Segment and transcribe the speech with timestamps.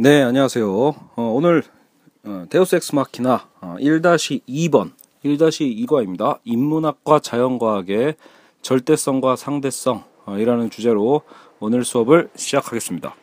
[0.00, 0.70] 네, 안녕하세요.
[0.70, 1.64] 어, 오늘
[2.24, 4.92] 어, 데우스 엑스 마키나 어, 1-2번,
[5.24, 6.38] 1-2과입니다.
[6.44, 8.14] 인문학과 자연과학의
[8.62, 11.22] 절대성과 상대성 어, 이라는 주제로
[11.58, 13.16] 오늘 수업을 시작하겠습니다.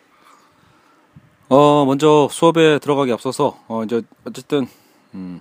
[1.47, 4.67] 어, 먼저 수업에 들어가기 앞서서 어, 이제 어쨌든
[5.13, 5.39] 음,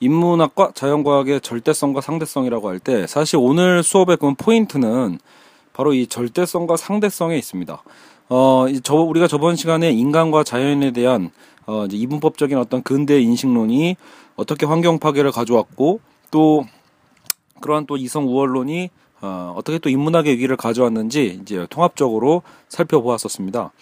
[0.00, 5.20] 인문학과 자연과학의 절대성과 상대성이라고 할 때 사실 오늘 수업의 그 포인트는
[5.74, 7.82] 바로 이 절대성과 상대성에 있습니다.
[8.28, 11.30] 어, 저, 우리가 저번 시간에 인간과 자연에 대한
[11.66, 13.96] 어, 이제 이분법적인 어떤 근대 인식론이
[14.36, 16.66] 어떻게 환경 파괴를 가져왔고 또
[17.60, 18.90] 그러한 또 이성 우월론이
[19.20, 23.72] 어, 어떻게 또 인문학의 위기를 가져왔는지 이제 통합적으로 살펴보았었습니다.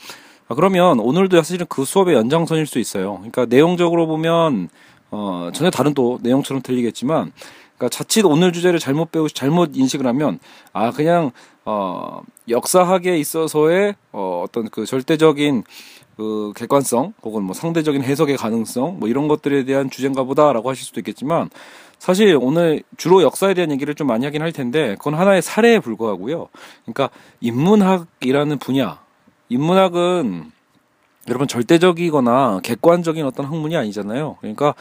[0.48, 3.14] 아, 그러면 오늘도 사실은 그 수업의 연장선일 수 있어요.
[3.16, 4.68] 그러니까 내용적으로 보면
[5.10, 7.32] 어, 전혀 다른 또 내용처럼 들리겠지만
[7.76, 10.38] 그러니까 자칫 오늘 주제를 잘못 배우 잘못 인식을 하면
[10.72, 11.30] 아 그냥
[11.64, 15.64] 어 역사학에 있어서의 어 어떤 그 절대적인
[16.16, 21.00] 그 객관성 혹은 뭐 상대적인 해석의 가능성 뭐 이런 것들에 대한 주제인가 보다라고 하실 수도
[21.00, 21.48] 있겠지만
[21.98, 26.48] 사실 오늘 주로 역사에 대한 얘기를 좀 많이 하긴 할 텐데 그건 하나의 사례에 불과하고요.
[26.84, 29.00] 그러니까 인문학이라는 분야
[29.50, 30.50] 인문학은
[31.28, 34.36] 여러분 절대적이거나 객관적인 어떤 학문이 아니잖아요.
[34.40, 34.74] 그러니까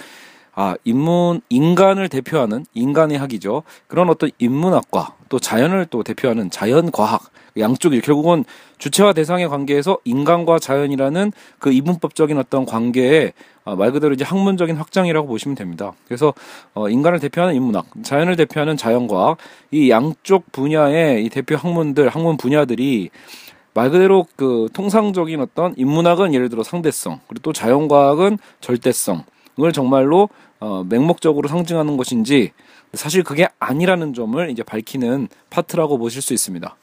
[0.61, 3.63] 아, 인문, 인간을 대표하는 인간의 학이죠.
[3.87, 7.21] 그런 어떤 인문학과 또 자연을 또 대표하는 자연과학
[7.57, 8.43] 양쪽이 결국은
[8.77, 13.31] 주체와 대상의 관계에서 인간과 자연이라는 그 이분법적인 어떤 관계에
[13.63, 15.93] 어, 말 그대로 이제 학문적인 확장이라고 보시면 됩니다.
[16.05, 16.33] 그래서
[16.73, 19.37] 어, 인간을 대표하는 인문학, 자연을 대표하는 자연과학
[19.71, 23.11] 이 양쪽 분야의 이 대표 학문들, 학문 분야들이
[23.73, 29.23] 말 그대로 그 통상적인 어떤 인문학은 예를 들어 상대성, 그리고 또 자연과학은 절대성
[29.65, 32.51] 을 정말로 어, 맹목적으로 상징하는 것인지
[32.93, 36.75] 사실 그게 아니라는 점을 이제 밝히는 파트라고 보실 수 있습니다.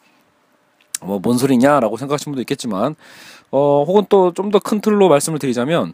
[1.02, 2.94] 뭐 뭔 소리냐라고 생각하시는 분도 있겠지만
[3.50, 5.92] 어 혹은 또 좀 더 큰 틀로 말씀을 드리자면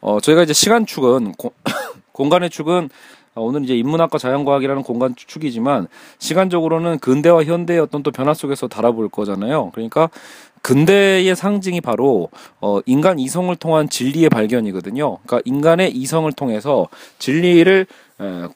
[0.00, 1.52] 어 저희가 이제 시간 축은 고,
[2.12, 2.88] 공간의 축은
[3.36, 5.88] 오늘 이제 인문학과 자연과학이라는 공간 축이지만
[6.20, 9.70] 시간적으로는 근대와 현대의 어떤 또 변화 속에서 다뤄볼 거잖아요.
[9.74, 10.08] 그러니까
[10.64, 15.18] 근대의 상징이 바로 어 인간 이성을 통한 진리의 발견이거든요.
[15.18, 16.88] 그러니까 인간의 이성을 통해서
[17.18, 17.86] 진리를
[18.22, 18.48] 에,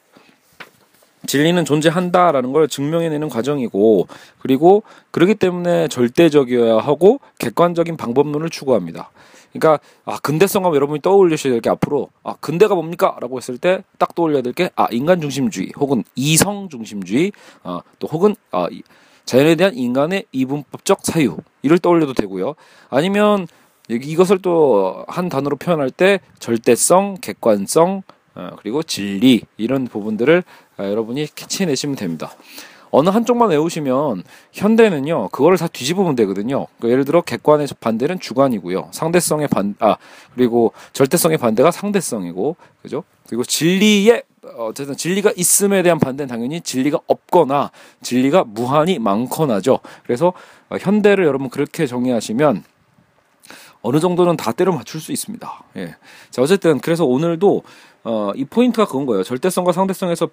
[1.27, 4.07] 진리는 존재한다라는 걸 증명해내는 과정이고
[4.39, 4.81] 그리고
[5.11, 9.11] 그렇기 때문에 절대적이어야 하고 객관적인 방법론을 추구합니다.
[9.53, 14.41] 그러니까 아 근대성하면 여러분이 떠올리셔야 될 게 앞으로 아 근대가 뭡니까?라고 했을 때 딱 떠올려야
[14.41, 18.67] 될 게 아 인간 중심주의 혹은 이성 중심주의 아또 혹은 아
[19.25, 22.55] 자연에 대한 인간의 이분법적 사유 이를 떠올려도 되고요.
[22.89, 23.47] 아니면
[23.89, 28.03] 이것을 또 한 단어로 표현할 때 절대성, 객관성,
[28.35, 30.43] 어, 그리고 진리 이런 부분들을
[30.77, 32.31] 아, 여러분이 캐치해내시면 됩니다.
[32.91, 36.65] 어느 한쪽만 외우시면 현대는요 그거를 다 뒤집으면 되거든요.
[36.77, 38.89] 그러니까 예를 들어 객관의 반대는 주관이고요.
[38.91, 39.97] 상대성의 반 아
[40.35, 43.03] 그리고 절대성의 반대가 상대성이고 그죠?
[43.27, 44.23] 그리고 진리의
[44.57, 47.71] 어쨌든 진리가 있음에 대한 반대는 당연히 진리가 없거나
[48.01, 49.79] 진리가 무한히 많거나죠.
[50.03, 50.33] 그래서
[50.69, 52.63] 어, 현대를 여러분 그렇게 정의하시면
[53.81, 55.63] 어느 정도는 다 때려 맞출 수 있습니다.
[55.77, 55.95] 예.
[56.29, 57.63] 자, 어쨌든 그래서 오늘도
[58.03, 59.23] 어, 이 포인트가 그건 거예요.
[59.23, 60.29] 절대성과 상대성에서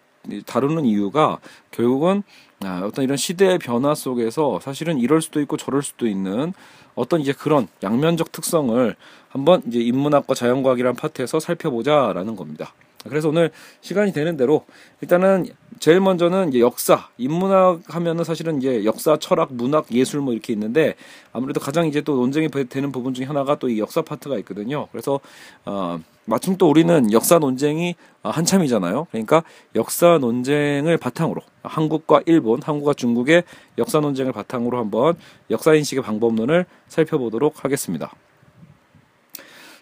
[0.47, 1.39] 다루는 이유가
[1.71, 2.23] 결국은
[2.65, 6.53] 아, 어떤 이런 시대의 변화 속에서 사실은 이럴 수도 있고 저럴 수도 있는
[6.95, 8.97] 어떤 이제 그런 양면적 특성을
[9.29, 12.73] 한번 이제 인문학과 자연과학이라는 파트에서 살펴보자라는 겁니다.
[13.09, 13.51] 그래서 오늘
[13.81, 14.65] 시간이 되는 대로
[15.01, 15.47] 일단은
[15.79, 20.95] 제일 먼저는 이제 역사, 인문학 하면은 사실은 이제 역사, 철학, 문학, 예술 뭐 이렇게 있는데
[21.33, 24.87] 아무래도 가장 이제 또 논쟁이 되는 부분 중에 하나가 또 이 역사 파트가 있거든요.
[24.93, 25.21] 그래서
[25.65, 29.07] 어 마침 또 우리는 역사 논쟁이 한참이잖아요.
[29.11, 29.45] 그러니까
[29.75, 33.45] 역사 논쟁을 바탕으로 한국과 일본, 한국과 중국의
[33.79, 35.15] 역사 논쟁을 바탕으로 한번
[35.51, 38.13] 역사 인식의 방법론을 살펴보도록 하겠습니다.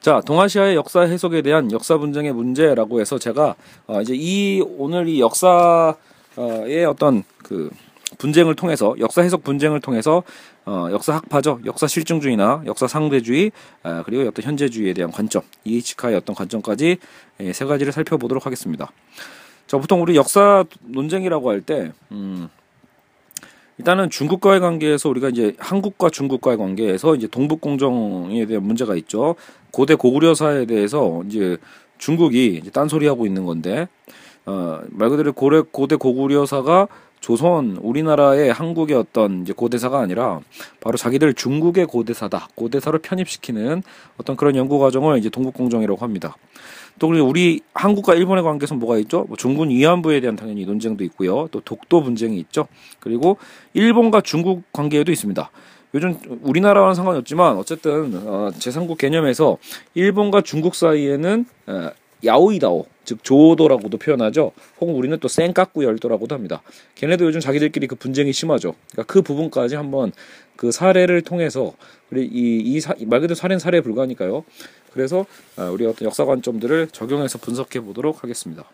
[0.05, 3.55] 자, 동아시아의 역사 해석에 대한 역사 분쟁의 문제라고 해서 제가
[3.87, 7.71] 어, 이제 이 오늘 이 역사의 어떤 그
[8.19, 10.23] 분쟁을 통해서 역사 해석 분쟁을 통해서
[10.67, 13.51] 어, 역사 학파죠, 역사 실증주의나 역사 상대주의
[13.83, 16.99] 아, 그리고 어떤 현재주의에 대한 관점, 이에치카의 어떤 관점까지
[17.41, 18.93] 예, 세 가지를 살펴보도록 하겠습니다.
[19.67, 22.50] 자, 보통 우리 역사 논쟁이라고 할 때, 음,
[23.79, 29.35] 일단은 중국과의 관계에서 우리가 이제 한국과 중국과의 관계에서 이제 동북 공정에 대한 문제가 있죠.
[29.73, 31.56] 고대 고구려사에 대해서 이제
[31.99, 33.88] 중국이 이제 딴소리 하고 있는 건데
[34.47, 36.88] 어, 말 그대로 고래, 고대 고구려사가
[37.25, 40.41] 조선 우리나라의 한국의 어떤 이제 고대사가 아니라
[40.82, 43.82] 바로 자기들 중국의 고대사다 고대사로 편입시키는
[44.19, 46.37] 어떤 그런 연구 과정을 이제 동북공정이라고 합니다.
[46.99, 49.25] 또 우리 한국과 일본의 관계에서 뭐가 있죠?
[49.26, 51.49] 뭐 중군 위안부에 대한 당연히 논쟁도 있고요.
[51.50, 52.67] 또 독도 분쟁이 있죠.
[53.00, 53.38] 그리고
[53.73, 55.50] 일본과 중국 관계에도 있습니다.
[55.94, 59.56] 요즘 우리나라와는 상관이 없지만 어쨌든 어, 제3국 개념에서
[59.94, 61.91] 일본과 중국 사이에는 어,
[62.25, 64.53] 야오이다오 즉 조도라고도 표현하죠.
[64.81, 66.62] 혹은 우리는 또 센까꾸 열도라고도 합니다.
[66.94, 68.75] 걔네도 요즘 자기들끼리 그 분쟁이 심하죠.
[68.93, 70.12] 그러니까 그 부분까지 한번
[70.56, 71.75] 그 사례를 통해서
[72.11, 74.44] 우리 이이말 그대로 사례는 사례에 불과하니까요.
[74.93, 75.26] 그래서
[75.56, 78.65] 어, 우리 어떤 역사 관점들을 적용해서 분석해 보도록 하겠습니다.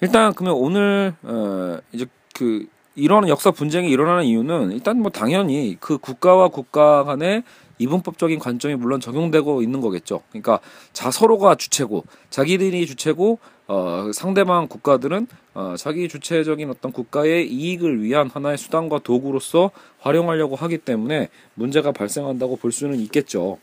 [0.00, 5.98] 일단 그러면 오늘 어 이제 그 이런 역사 분쟁이 일어나는 이유는 일단 뭐 당연히 그
[5.98, 7.42] 국가와 국가 간의
[7.78, 10.20] 이분법적인 관점이 물론 적용되고 있는 거겠죠.
[10.30, 10.60] 그러니까
[10.92, 18.30] 자 서로가 주체고 자기들이 주체고 어, 상대방 국가들은 어, 자기 주체적인 어떤 국가의 이익을 위한
[18.32, 19.70] 하나의 수단과 도구로서
[20.00, 23.58] 활용하려고 하기 때문에 문제가 발생한다고 볼 수는 있겠죠.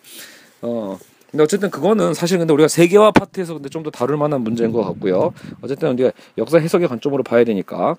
[0.62, 0.98] 어,
[1.32, 4.84] 근데 어쨌든 그거는 사실 근데 우리가 세계화 파트에서 근데 좀 더 다룰 만한 문제인 것
[4.84, 5.34] 같고요.
[5.62, 7.98] 어쨌든 우리가 역사 해석의 관점으로 봐야 되니까.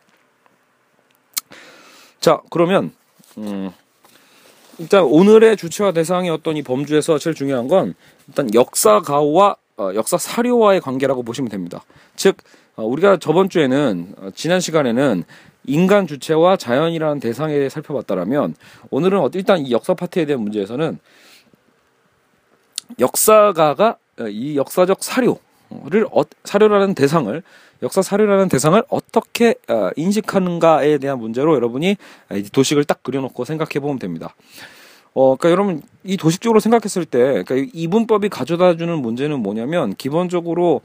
[2.21, 2.93] 자, 그러면
[3.39, 3.71] 음,
[4.79, 7.95] 일단 오늘의 주체와 대상이었던 이 범주에서 제일 중요한 건
[8.29, 11.83] 일단 역사가와 어, 역사 사료와의 관계라고 보시면 됩니다.
[12.15, 12.37] 즉
[12.77, 15.25] 어, 우리가 저번 주에는 어, 지난 시간에는
[15.65, 18.55] 인간 주체와 자연이라는 대상에 대해 살펴봤다라면
[18.91, 20.99] 오늘은 일단 이 역사 파트에 대한 문제에서는
[22.99, 25.39] 역사가가 어, 이 역사적 사료
[25.87, 27.43] 를 어, 사료라는 대상을
[27.83, 31.97] 역사 사료라는 대상을 어떻게 어, 인식하는가에 대한 문제로 여러분이
[32.53, 34.35] 도식을 딱 그려놓고 생각해 보면 됩니다.
[35.15, 40.83] 어, 그러니까 여러분 이 도식적으로 생각했을 때, 그러니까 이분법이 가져다주는 문제는 뭐냐면 기본적으로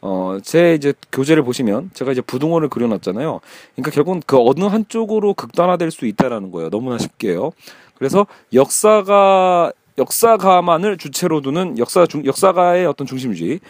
[0.00, 3.40] 어, 제 이제 교재를 보시면 제가 이제 부등호를 그려놨잖아요.
[3.74, 6.70] 그러니까 결국은 그 어느 한쪽으로 극단화될 수 있다라는 거예요.
[6.70, 7.52] 너무나 쉽게요.
[7.94, 13.60] 그래서 역사가 역사가만을 주체로 두는 역사 중 역사가의 어떤 중심주의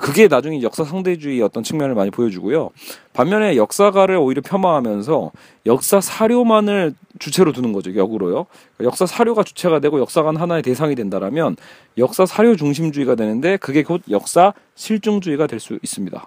[0.00, 2.70] 그게 나중에 역사 상대주의 어떤 측면을 많이 보여주고요.
[3.12, 5.32] 반면에 역사가를 오히려 폄하하면서
[5.66, 7.94] 역사 사료만을 주체로 두는 거죠.
[7.94, 8.46] 역으로요.
[8.76, 11.56] 그러니까 역사 사료가 주체가 되고 역사관 하나의 대상이 된다라면
[11.98, 16.26] 역사 사료 중심주의가 되는데 그게 곧 역사 실증주의가 될 수 있습니다.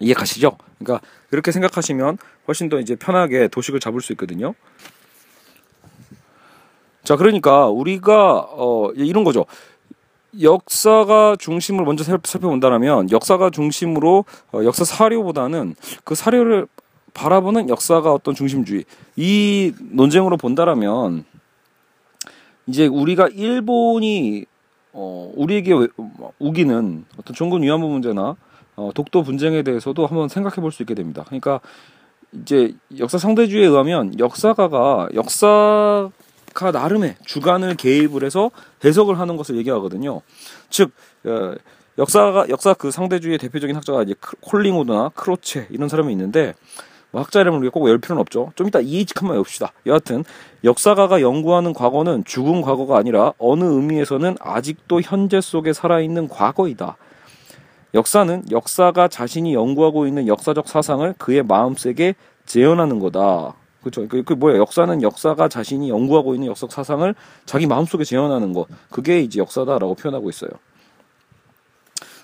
[0.00, 0.58] 이해 가시죠?
[0.78, 2.18] 그러니까 그렇게 생각하시면
[2.48, 4.54] 훨씬 더 이제 편하게 도식을 잡을 수 있거든요.
[7.04, 9.46] 자, 그러니까 우리가 어 이런 거죠.
[10.40, 15.74] 역사가 중심을 먼저 살펴본다면 역사가 중심으로 어, 역사 사료보다는
[16.04, 16.66] 그 사료를
[17.14, 18.84] 바라보는 역사가 어떤 중심주의
[19.16, 21.24] 이 논쟁으로 본다라면
[22.66, 24.46] 이제 우리가 일본이
[24.94, 25.72] 어 우리에게
[26.38, 28.36] 우기는 어떤 종군 위안부 문제나
[28.76, 31.24] 어 독도 분쟁에 대해서도 한번 생각해 볼 수 있게 됩니다.
[31.26, 31.60] 그러니까
[32.32, 36.10] 이제 역사 상대주의에 의하면 역사가가 역사
[36.52, 38.50] 가 나름의 주관을 개입을 해서
[38.84, 40.20] 해석을 하는 것을 얘기하거든요.
[40.70, 40.92] 즉
[41.24, 41.54] 어,
[41.98, 46.54] 역사가 역사 그 상대주의의 대표적인 학자가 이제 콜링우드나 크로체 이런 사람이 있는데
[47.10, 48.52] 뭐 학자 이름을 우리가 꼭 외울 필요는 없죠.
[48.56, 49.72] 좀 이따 이해직한만 외웁시다.
[49.86, 50.24] 여하튼
[50.64, 56.96] 역사가가 연구하는 과거는 죽은 과거가 아니라 어느 의미에서는 아직도 현재 속에 살아있는 과거이다.
[57.94, 62.14] 역사는 역사가 자신이 연구하고 있는 역사적 사상을 그의 마음속에
[62.46, 63.54] 재현하는 거다.
[63.82, 64.06] 그렇죠.
[64.08, 67.14] 그, 그 뭐야 역사는 역사가 자신이 연구하고 있는 역사 사상을
[67.44, 70.50] 자기 마음속에 재현하는 거 그게 이제 역사다라고 표현하고 있어요.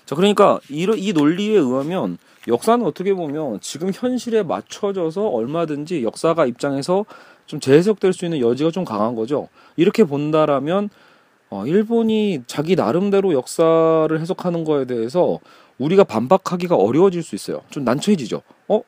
[0.05, 2.17] 자 그러니까 이, 이 논리에 의하면
[2.47, 7.05] 역사는 어떻게 보면 지금 현실에 맞춰져서 얼마든지 역사가 입장에서
[7.45, 9.49] 좀 재해석될 수 있는 여지가 좀 강한 거죠.
[9.75, 10.89] 이렇게 본다라면
[11.49, 15.39] 어, 일본이 자기 나름대로 역사를 해석하는 거에 대해서
[15.79, 17.61] 우리가 반박하기가 어려워질 수 있어요.
[17.69, 18.41] 좀 난처해지죠.
[18.67, 18.81] 어?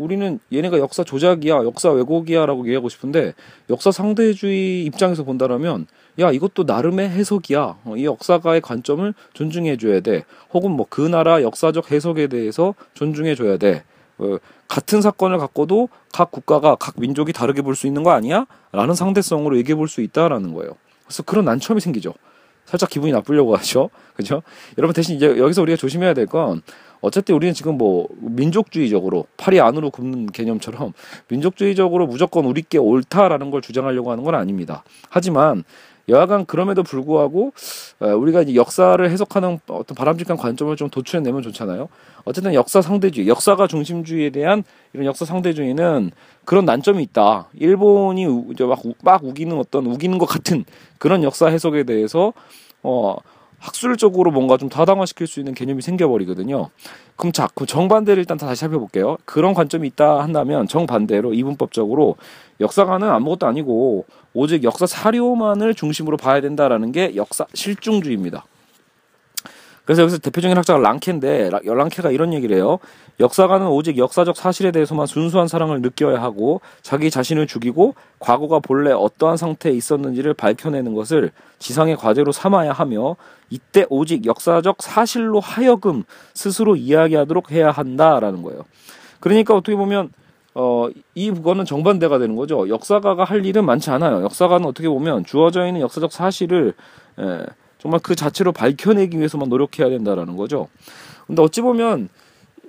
[0.00, 3.34] 우리는 얘네가 역사 조작이야, 역사 왜곡이야라고 얘기하고 싶은데
[3.68, 5.86] 역사 상대주의 입장에서 본다라면
[6.20, 7.76] 야 이것도 나름의 해석이야.
[7.84, 10.24] 어, 이 역사가의 관점을 존중해 줘야 돼.
[10.54, 13.84] 혹은 뭐 그 나라 역사적 해석에 대해서 존중해 줘야 돼.
[14.18, 14.38] 어,
[14.68, 18.46] 같은 사건을 갖고도 각 국가가 각 민족이 다르게 볼 수 있는 거 아니야?
[18.72, 20.72] 라는 상대성으로 얘기해 볼 수 있다라는 거예요.
[21.04, 22.14] 그래서 그런 난처함이 생기죠.
[22.64, 23.90] 살짝 기분이 나쁘려고 하죠.
[24.16, 24.42] 그죠?
[24.78, 26.62] 여러분 대신 이제 여기서 우리가 조심해야 될 건
[27.00, 30.92] 어쨌든 우리는 지금 뭐 민족주의적으로 팔이 안으로 굽는 개념처럼
[31.28, 34.84] 민족주의적으로 무조건 우리께 옳다라는 걸 주장하려고 하는 건 아닙니다.
[35.08, 35.64] 하지만
[36.08, 37.52] 여하간 그럼에도 불구하고
[38.00, 41.88] 우리가 이제 역사를 해석하는 어떤 바람직한 관점을 좀 도출해내면 좋잖아요.
[42.24, 46.10] 어쨌든 역사 상대주의, 역사가 중심주의에 대한 이런 역사 상대주의는
[46.44, 47.48] 그런 난점이 있다.
[47.54, 50.64] 일본이 막, 막 우기는 어떤 우기는 것 같은
[50.98, 52.32] 그런 역사 해석에 대해서
[52.82, 53.16] 어
[53.60, 56.70] 학술적으로 뭔가 좀 타당화시킬 수 있는 개념이 생겨버리거든요.
[57.16, 59.18] 그럼 자, 그 정반대를 일단 다시 살펴볼게요.
[59.26, 62.16] 그런 관점이 있다 한다면 정반대로 이분법적으로
[62.60, 68.44] 역사가는 아무것도 아니고 오직 역사 사료만을 중심으로 봐야 된다라는 게 역사 실중주의입니다.
[69.84, 72.78] 그래서 여기서 대표적인 학자가 랑케인데 랑케가 이런 얘기를 해요.
[73.18, 79.36] 역사가는 오직 역사적 사실에 대해서만 순수한 사랑을 느껴야 하고 자기 자신을 죽이고 과거가 본래 어떠한
[79.36, 83.16] 상태에 있었는지를 밝혀내는 것을 지상의 과제로 삼아야 하며
[83.50, 88.64] 이때 오직 역사적 사실로 하여금 스스로 이야기하도록 해야 한다라는 거예요.
[89.18, 90.10] 그러니까 어떻게 보면
[90.54, 92.68] 어, 이 부거는 정반대가 되는 거죠.
[92.68, 94.22] 역사가가 할 일은 많지 않아요.
[94.24, 96.74] 역사가는 어떻게 보면 주어져 있는 역사적 사실을
[97.18, 97.46] 에,
[97.80, 100.68] 정말 그 자체로 밝혀내기 위해서만 노력해야 된다라는 거죠.
[101.26, 102.08] 근데 어찌 보면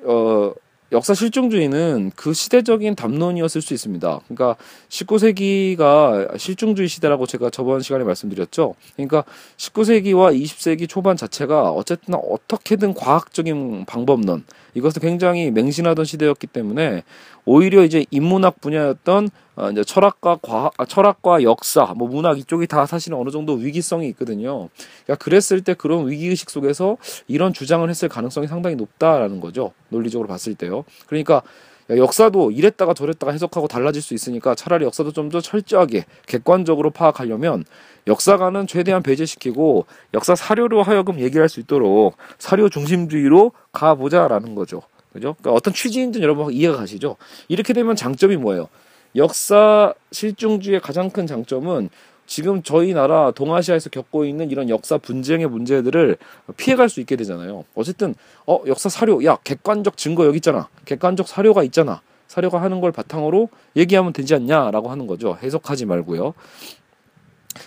[0.04, 0.54] 어,
[0.92, 4.20] 역사 실종주의는 그 시대적인 담론이었을 수 있습니다.
[4.28, 4.58] 그러니까
[4.90, 8.76] 19세기가 실종주의 시대라고 제가 저번 시간에 말씀드렸죠.
[8.96, 9.24] 그러니까
[9.56, 17.04] 19세기와 20세기 초반 자체가 어쨌든 어떻게든 과학적인 방법론 이것을 굉장히 맹신하던 시대였기 때문에
[17.46, 19.30] 오히려 이제 인문학 분야였던
[19.62, 24.08] 어 이제 철학과 과학, 아, 철학과 역사, 뭐 문학 이쪽이 다 사실은 어느 정도 위기성이
[24.10, 24.70] 있거든요.
[25.06, 29.72] 그러니까 그랬을 때 그런 위기 의식 속에서 이런 주장을 했을 가능성이 상당히 높다라는 거죠.
[29.90, 30.84] 논리적으로 봤을 때요.
[31.06, 31.44] 그러니까
[31.92, 37.64] 역사도 이랬다가 저랬다가 해석하고 달라질 수 있으니까 차라리 역사도 좀 더 철저하게 객관적으로 파악하려면
[38.08, 44.82] 역사관은 최대한 배제시키고 역사 사료로 하여금 얘기할 수 있도록 사료 중심주의로 가보자라는 거죠.
[45.14, 45.36] 그죠?
[45.40, 47.18] 그러니까 어떤 취지인지 여러분 이해가 가시죠?
[47.48, 48.68] 이렇게 되면 장점이 뭐예요?
[49.16, 51.90] 역사 실중주의 가장 큰 장점은
[52.28, 56.18] 지금 저희 나라 동아시아에서 겪고 있는 이런 역사 분쟁의 문제들을
[56.56, 57.66] 피해갈 수 있게 되잖아요.
[57.76, 58.16] 어쨌든
[58.48, 60.70] 어 역사 사료 야 객관적 증거 여기 있잖아.
[60.86, 62.02] 객관적 사료가 있잖아.
[62.30, 65.38] 사료가 하는 걸 바탕으로 얘기하면 되지 않냐라고 하는 거죠.
[65.44, 66.34] 해석하지 말고요.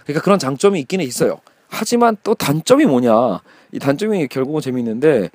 [0.04, 1.40] 그러니까 그런 장점이 있기는 있어요.
[1.68, 3.42] 하지만 또 단점이 뭐냐?
[3.72, 5.28] 이 단점이 결국은 재미있는데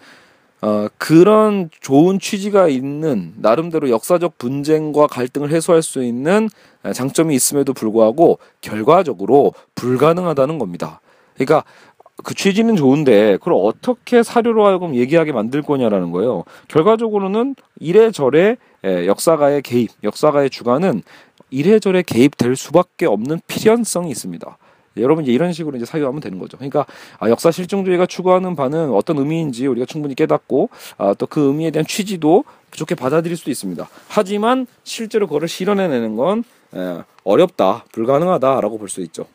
[0.61, 6.49] 어, 그런 좋은 취지가 있는 나름대로 역사적 분쟁과 갈등을 해소할 수 있는
[6.93, 11.01] 장점이 있음에도 불구하고 결과적으로 불가능하다는 겁니다.
[11.35, 11.63] 그러니까
[12.23, 16.43] 그 취지는 좋은데 그걸 어떻게 사료로 하여금 얘기하게 만들 거냐라는 거예요.
[16.67, 21.01] 결과적으로는 이래저래 역사가의 개입, 역사가의 주관은
[21.49, 24.57] 이래저래 개입될 수밖에 없는 필연성이 있습니다.
[25.01, 26.57] 여러분 이제 이런 식으로 이제 사유하면 되는 거죠.
[26.57, 26.85] 그러니까
[27.19, 31.85] 아, 역사 실증주의가 추구하는 바는 어떤 의미인지 우리가 충분히 깨닫고 아, 또 그 의미에 대한
[31.85, 33.87] 취지도 좋게 받아들일 수도 있습니다.
[34.07, 36.43] 하지만 실제로 그거를 실현해내는 건
[36.75, 39.25] 에, 어렵다, 불가능하다라고 볼 수 있죠.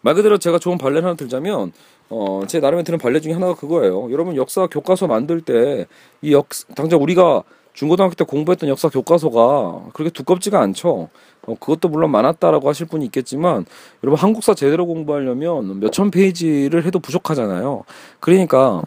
[0.00, 1.72] 말 그대로 제가 좋은 발레를 하나 들자면
[2.10, 4.10] 어, 제 나름에 드는 발레 중에 하나가 그거예요.
[4.12, 5.86] 여러분 역사 교과서 만들 때
[6.22, 11.08] 이 역 당장 우리가 중고등학교 때 공부했던 역사 교과서가 그렇게 두껍지가 않죠.
[11.46, 13.66] 어, 그것도 물론 많았다라고 하실 분이 있겠지만
[14.02, 17.84] 여러분 한국사 제대로 공부하려면 몇천 페이지를 해도 부족하잖아요.
[18.20, 18.82] 그러니까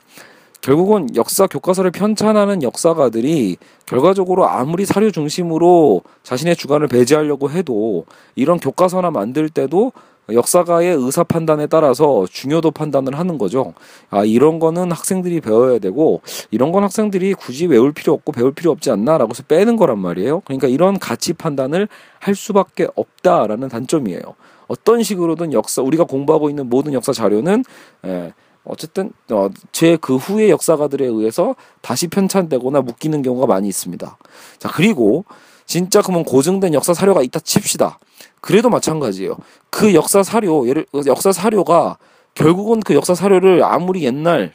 [0.62, 9.12] 결국은 역사 교과서를 편찬하는 역사가들이 결과적으로 아무리 사료 중심으로 자신의 주관을 배제하려고 해도 이런 교과서나
[9.12, 9.92] 만들 때도
[10.32, 13.74] 역사가의 의사 판단에 따라서 중요도 판단을 하는 거죠.
[14.10, 18.72] 아, 이런 거는 학생들이 배워야 되고, 이런 건 학생들이 굳이 외울 필요 없고 배울 필요
[18.72, 20.42] 없지 않나라고 해서 빼는 거란 말이에요.
[20.42, 21.88] 그러니까 이런 가치 판단을
[22.20, 24.22] 할 수밖에 없다라는 단점이에요.
[24.68, 27.64] 어떤 식으로든 역사, 우리가 공부하고 있는 모든 역사 자료는,
[28.06, 34.18] 예, 어쨌든, 어, 제 그 후의 역사가들에 의해서 다시 편찬되거나 묶이는 경우가 많이 있습니다.
[34.58, 35.24] 자, 그리고,
[35.66, 38.00] 진짜 그러면 고증된 역사 사료가 있다 칩시다.
[38.42, 39.38] 그래도 마찬가지예요.
[39.70, 41.98] 그 역사 사료, 예를 역사 사료가
[42.36, 44.54] 결국은 그 역사 사료를 아무리 옛날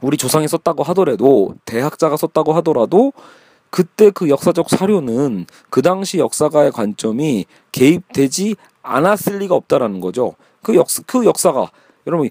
[0.00, 3.12] 우리 조상이 썼다고 하더라도 대학자가 썼다고 하더라도
[3.70, 10.34] 그때 그 역사적 사료는 그 당시 역사가의 관점이 개입되지 않았을 리가 없다라는 거죠.
[10.62, 11.70] 그 역사 그 역사가
[12.06, 12.28] 여러분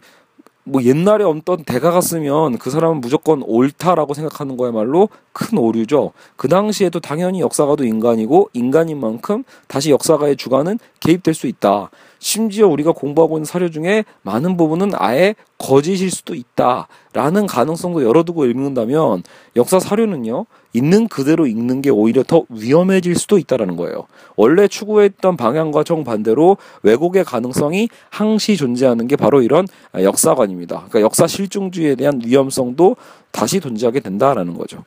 [0.70, 6.14] 뭐 옛날에 어떤 대가가 쓰면 그 사람은 무조건 옳다라고 생각하는 거야말로 큰 오류죠.
[6.36, 11.90] 그 당시에도 당연히 역사가도 인간이고 인간인 만큼 다시 역사가의 주관은 개입될 수 있다.
[12.20, 19.24] 심지어 우리가 공부하고 있는 사료 중에 많은 부분은 아예 거짓일 수도 있다라는 가능성도 열어두고 읽는다면
[19.56, 24.06] 역사 사료는요 있는 그대로 읽는 게 오히려 더 위험해질 수도 있다라는 거예요.
[24.36, 30.76] 원래 추구했던 방향과 정반대로 왜곡의 가능성이 항시 존재하는 게 바로 이런 역사관입니다.
[30.76, 32.98] 그러니까 역사 실중주의에 대한 위험성도
[33.32, 34.84] 다시 존재하게 된다라는 거죠.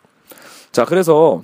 [0.70, 1.42] 자, 그래서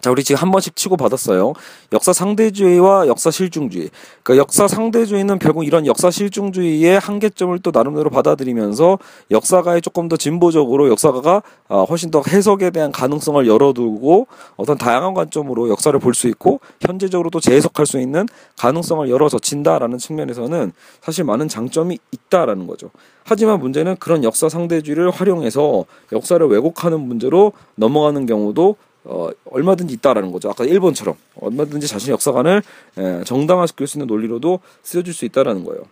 [0.00, 1.52] 자, 우리 지금 한 번씩 치고 받았어요.
[1.92, 3.90] 역사 상대주의와 역사 실중주의.
[4.22, 8.98] 그러니까 역사 상대주의는 결국 이런 역사 실중주의의 한계점을 또 나름대로 받아들이면서
[9.30, 14.26] 역사가에 조금 더 진보적으로 역사가가 어, 훨씬 더 해석에 대한 가능성을 열어두고
[14.56, 18.26] 어떤 다양한 관점으로 역사를 볼 수 있고 현재적으로 또 재해석할 수 있는
[18.58, 22.90] 가능성을 열어젖힌다라는 측면에서는 사실 많은 장점이 있다라는 거죠.
[23.24, 30.50] 하지만 문제는 그런 역사 상대주의를 활용해서 역사를 왜곡하는 문제로 넘어가는 경우도 어, 얼마든지 있다라는 거죠.
[30.50, 32.62] 아까 일본처럼 얼마든지 자신의 역사관을
[32.98, 35.82] 에, 정당화시킬 수 있는 논리로도 쓰여질 수 있다라는 거예요.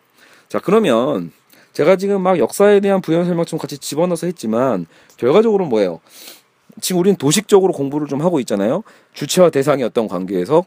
[0.48, 1.32] 자, 그러면
[1.72, 4.86] 제가 지금 막 역사에 대한 부연 설명 좀 같이 집어넣어서 했지만
[5.16, 6.00] 결과적으로는 뭐예요?
[6.80, 8.82] 지금 우리는 도식적으로 공부를 좀 하고 있잖아요.
[9.14, 10.64] 주체와 대상의 어떤 관계에서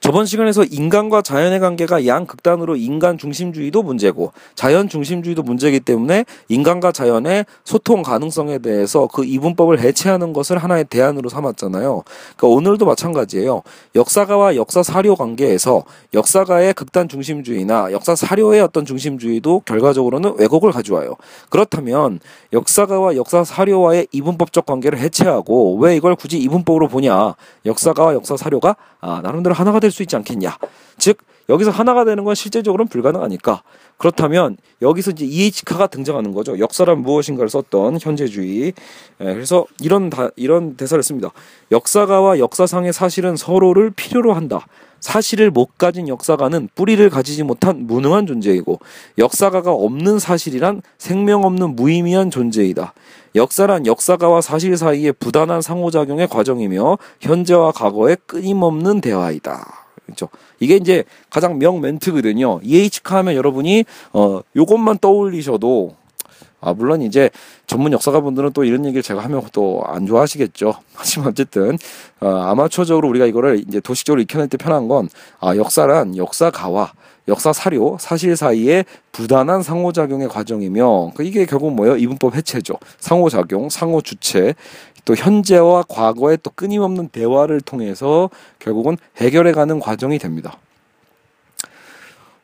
[0.00, 7.44] 저번 시간에서 인간과 자연의 관계가 양극단으로 인간 중심주의도 문제고 자연 중심주의도 문제이기 때문에 인간과 자연의
[7.64, 12.04] 소통 가능성에 대해서 그 이분법을 해체하는 것을 하나의 대안으로 삼았잖아요.
[12.36, 13.62] 그러니까 오늘도 마찬가지예요.
[13.96, 15.82] 역사가와 역사 사료 관계에서
[16.14, 21.16] 역사가의 극단 중심주의나 역사 사료의 어떤 중심주의도 결과적으로는 왜곡을 가져와요.
[21.50, 22.20] 그렇다면
[22.52, 27.34] 역사가와 역사 사료와의 이분법적 관계를 해체하고 왜 이걸 굳이 이분법으로 보냐?
[27.66, 30.56] 역사가와 역사 사료가 아, 나름대로 하나가 될 수 있지 않겠냐.
[30.98, 33.62] 즉 여기서 하나가 되는 건 실제적으로는 불가능하니까
[33.96, 36.58] 그렇다면 여기서 이제 EH카가 등장하는 거죠.
[36.58, 38.72] 역사란 무엇인가를 썼던 현재주의.
[39.20, 41.30] 예, 그래서 이런 다, 이런 대사를 씁니다.
[41.72, 44.66] 역사가와 역사상의 사실은 서로를 필요로 한다.
[45.00, 48.80] 사실을 못 가진 역사가는 뿌리를 가지지 못한 무능한 존재이고
[49.16, 52.94] 역사가가 없는 사실이란 생명 없는 무의미한 존재이다.
[53.36, 59.87] 역사란 역사가와 사실 사이의 부단한 상호작용의 과정이며 현재와 과거의 끊임없는 대화이다.
[60.08, 60.28] 그렇죠.
[60.58, 62.60] 이게 이제 가장 명 멘트거든요.
[62.64, 63.84] EH카 하면 여러분이
[64.14, 65.94] 어 요것만 떠올리셔도
[66.60, 67.30] 아 물론 이제
[67.66, 70.74] 전문 역사가분들은 또 이런 얘기를 제가 하면 또 안 좋아하시겠죠.
[70.94, 71.76] 하지만 어쨌든
[72.20, 75.08] 어, 아마추어적으로 우리가 이거를 이제 도식적으로 익혀낼 때 편한 건
[75.40, 76.92] 아 역사란 역사가와
[77.28, 81.96] 역사 사료 사실 사이의 부단한 상호작용의 과정이며 그 이게 결국 뭐예요?
[81.98, 82.74] 이분법 해체죠.
[82.98, 84.54] 상호작용, 상호 주체
[85.08, 90.58] 또 현재와 과거의 또 끊임없는 대화를 통해서 결국은 해결해가는 과정이 됩니다.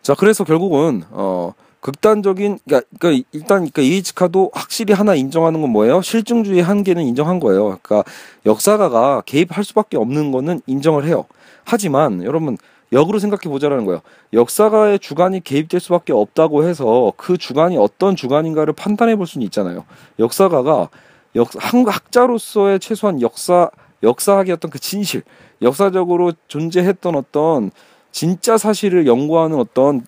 [0.01, 6.01] 자, 그래서 결국은 어 극단적인 그러니까, 그러니까 일단 그러니까 이이치카도 확실히 하나 인정하는 건 뭐예요?
[6.01, 7.79] 실증주의 한계는 인정한 거예요.
[7.83, 8.03] 그러니까
[8.47, 11.27] 역사가가 개입할 수밖에 없는 거는 인정을 해요.
[11.65, 12.57] 하지만 여러분
[12.93, 14.01] 역으로 생각해 보자라는 거예요.
[14.33, 19.85] 역사가의 주관이 개입될 수밖에 없다고 해서 그 주관이 어떤 주관인가를 판단해 볼 수는 있잖아요.
[20.19, 20.89] 역사가가
[21.37, 23.71] 역 학자로서의 최소한 역사
[24.03, 25.23] 역사학의 어떤 그 진실,
[25.63, 27.71] 역사적으로 존재했던 어떤
[28.13, 30.03] 진짜 사실을 연구하는 어떤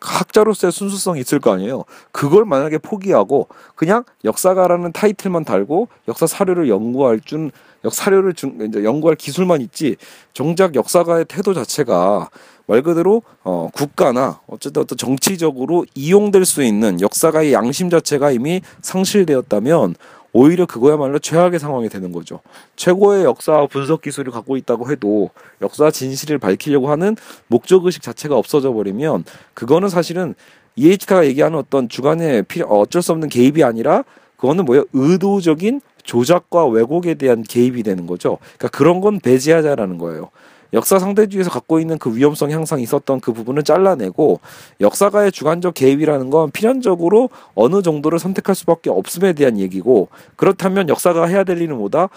[0.00, 1.84] 학자로서의 순수성이 있을 거 아니에요.
[2.10, 3.46] 그걸 만약에 포기하고
[3.76, 7.52] 그냥 역사가라는 타이틀만 달고 역사 사료를 연구할 준
[7.84, 9.96] 역사료를 준 이제 연구할 기술만 있지
[10.32, 12.30] 정작 역사가의 태도 자체가
[12.66, 19.94] 말 그대로 어 국가나 어쨌든 어떤 정치적으로 이용될 수 있는 역사가의 양심 자체가 이미 상실되었다면
[20.32, 22.40] 오히려 그거야말로 최악의 상황이 되는 거죠.
[22.76, 27.16] 최고의 역사 분석 기술을 갖고 있다고 해도 역사 진실을 밝히려고 하는
[27.48, 30.34] 목적 의식 자체가 없어져 버리면 그거는 사실은
[30.76, 34.04] 이에이치카가 얘기하는 어떤 주관의 필요 어쩔 수 없는 개입이 아니라
[34.36, 34.86] 그거는 뭐예요?
[34.92, 38.38] 의도적인 조작과 왜곡에 대한 개입이 되는 거죠.
[38.58, 40.30] 그러니까 그런 건 배제하자라는 거예요.
[40.72, 44.40] 역사 상대주의에서 갖고 있는 그 위험성이 항상 있었던 그 부분을 잘라내고
[44.80, 51.44] 역사가의 주관적 개입이라는 건 필연적으로 어느 정도를 선택할 수밖에 없음에 대한 얘기고 그렇다면 역사가 해야
[51.44, 52.08] 될 일은 뭐다?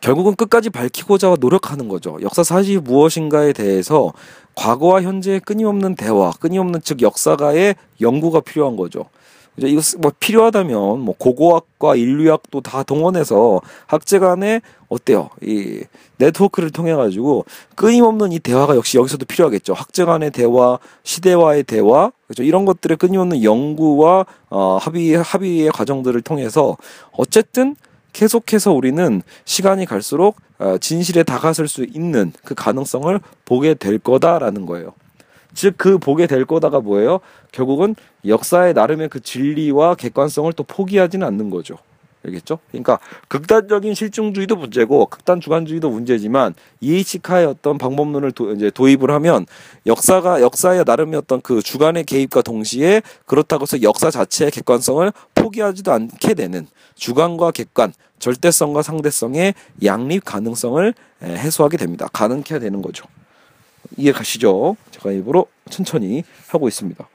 [0.00, 2.18] 결국은 끝까지 밝히고자 노력하는 거죠.
[2.22, 4.12] 역사 사실이 무엇인가에 대해서
[4.56, 9.06] 과거와 현재의 끊임없는 대화, 끊임없는 즉 역사가의 연구가 필요한 거죠.
[9.56, 15.30] 이제 이거 뭐 필요하다면 뭐 고고학과 인류학도 다 동원해서 학제 간에 어때요?
[15.42, 15.82] 이
[16.16, 19.74] 네트워크를 통해 가지고 끊임없는 이 대화가 역시 여기서도 필요하겠죠.
[19.74, 22.42] 학제 간의 대화, 시대와의 대화, 그렇죠.
[22.42, 26.76] 이런 것들의 끊임없는 연구와 어 합의 합의의 과정들을 통해서
[27.12, 27.76] 어쨌든
[28.12, 34.92] 계속해서 우리는 시간이 갈수록 어, 진실에 다가설 수 있는 그 가능성을 보게 될 거다라는 거예요.
[35.54, 37.20] 즉 그 보게 될 거다가 뭐예요?
[37.50, 41.76] 결국은 역사의 나름의 그 진리와 객관성을 또 포기하지는 않는 거죠.
[42.24, 42.60] 알겠죠?
[42.70, 49.46] 그러니까 극단적인 실증주의도 문제고 극단 주관주의도 문제지만 이에이치카의 어떤 방법론을 도, 이제 도입을 하면
[49.86, 56.34] 역사가 역사의 나름의 어떤 그 주관의 개입과 동시에 그렇다고 해서 역사 자체의 객관성을 포기하지도 않게
[56.34, 62.08] 되는 주관과 객관, 절대성과 상대성의 양립 가능성을 해소하게 됩니다.
[62.12, 63.04] 가능해야 되는 거죠.
[63.96, 64.76] 이해 가시죠?
[64.90, 67.08] 제가 일부러 천천히 하고 있습니다.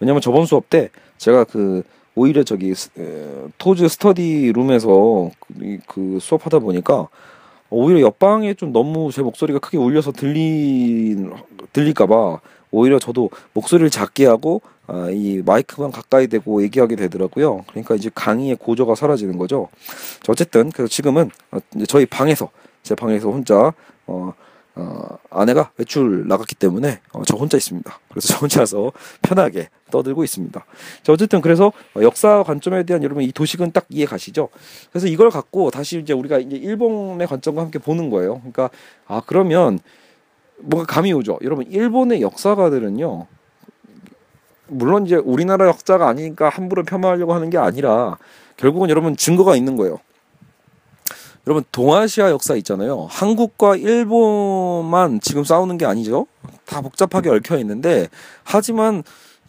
[0.00, 1.82] 왜냐면 저번 수업 때 제가 그
[2.14, 2.74] 오히려 저기
[3.58, 7.08] 토즈 스터디 룸에서 그, 그 수업하다 보니까
[7.70, 11.16] 오히려 옆방에 좀 너무 제 목소리가 크게 울려서 들리
[11.72, 17.64] 들릴까봐 오히려 저도 목소리를 작게 하고 아, 이 마이크만 가까이 대고 얘기하게 되더라고요.
[17.68, 19.68] 그러니까 이제 강의의 고조가 사라지는 거죠.
[20.28, 22.50] 어쨌든 그래서 지금은 어, 저희 방에서
[22.82, 23.72] 제 방에서 혼자
[24.06, 24.34] 어
[24.74, 27.98] 어, 아내가 외출 나갔기 때문에 어, 저 혼자 있습니다.
[28.08, 30.64] 그래서 저 혼자서 편하게 떠들고 있습니다.
[31.02, 34.48] 자, 어쨌든 그래서 역사 관점에 대한 여러분 이 도식은 딱 이해 가시죠?
[34.90, 38.38] 그래서 이걸 갖고 다시 이제 우리가 이제 일본의 관점과 함께 보는 거예요.
[38.38, 38.70] 그러니까
[39.06, 39.78] 아 그러면
[40.58, 41.38] 뭔가 감이 오죠.
[41.42, 43.26] 여러분 일본의 역사가들은요
[44.68, 48.16] 물론 이제 우리나라 역사가 아니니까 함부로 폄하하려고 하는 게 아니라
[48.56, 49.98] 결국은 여러분 증거가 있는 거예요.
[51.46, 53.08] 여러분 동아시아 역사 있잖아요.
[53.10, 56.26] 한국과 일본만 지금 싸우는 게 아니죠.
[56.64, 58.08] 다 복잡하게 얽혀 있는데
[58.44, 59.02] 하지만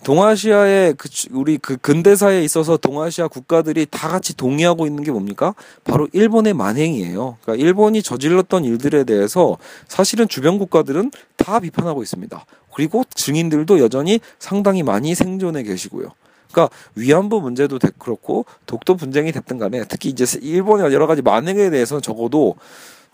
[0.04, 5.56] 동아시아의 그 우리 그 근대사에 있어서 동아시아 국가들이 다 같이 동의하고 있는 게 뭡니까?
[5.86, 7.38] 바로 일본의 만행이에요.
[7.42, 12.46] 그러니까 일본이 저질렀던 일들에 대해서 사실은 주변 국가들은 다 비판하고 있습니다.
[12.74, 16.10] 그리고 증인들도 여전히 상당히 많이 생존해 계시고요.
[16.54, 22.02] 그러니까 위안부 문제도 그렇고 독도 분쟁이 됐든 간에 특히 이제 일본의 여러 가지 만행에 대해서는
[22.02, 22.56] 적어도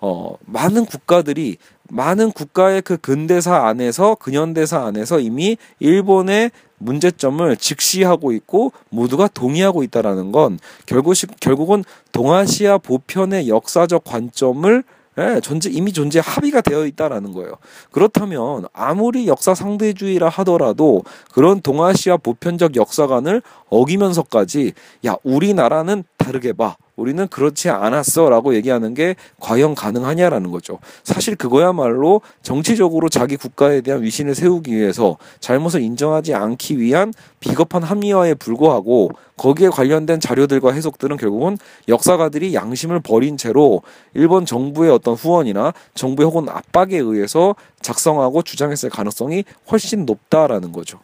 [0.01, 1.57] 어 많은 국가들이
[1.89, 10.31] 많은 국가의 그 근대사 안에서 근현대사 안에서 이미 일본의 문제점을 직시하고 있고 모두가 동의하고 있다라는
[10.31, 14.83] 건 결국 결국은 동아시아 보편의 역사적 관점을
[15.19, 17.53] 예, 존재 이미 존재 합의가 되어 있다라는 거예요.
[17.91, 21.03] 그렇다면 아무리 역사 상대주의라 하더라도
[21.33, 24.73] 그런 동아시아 보편적 역사관을 어기면서까지
[25.05, 26.77] 야 우리나라는 다르게 봐.
[26.99, 30.79] 우리는 그렇지 않았어라고 얘기하는 게 과연 가능하냐라는 거죠.
[31.03, 38.33] 사실 그거야말로 정치적으로 자기 국가에 대한 위신을 세우기 위해서 잘못을 인정하지 않기 위한 비겁한 합리화에
[38.35, 41.57] 불과하고 거기에 관련된 자료들과 해석들은 결국은
[41.87, 43.81] 역사가들이 양심을 버린 채로
[44.13, 50.99] 일본 정부의 어떤 후원이나 정부의 혹은 압박에 의해서 작성하고 주장했을 가능성이 훨씬 높다라는 거죠.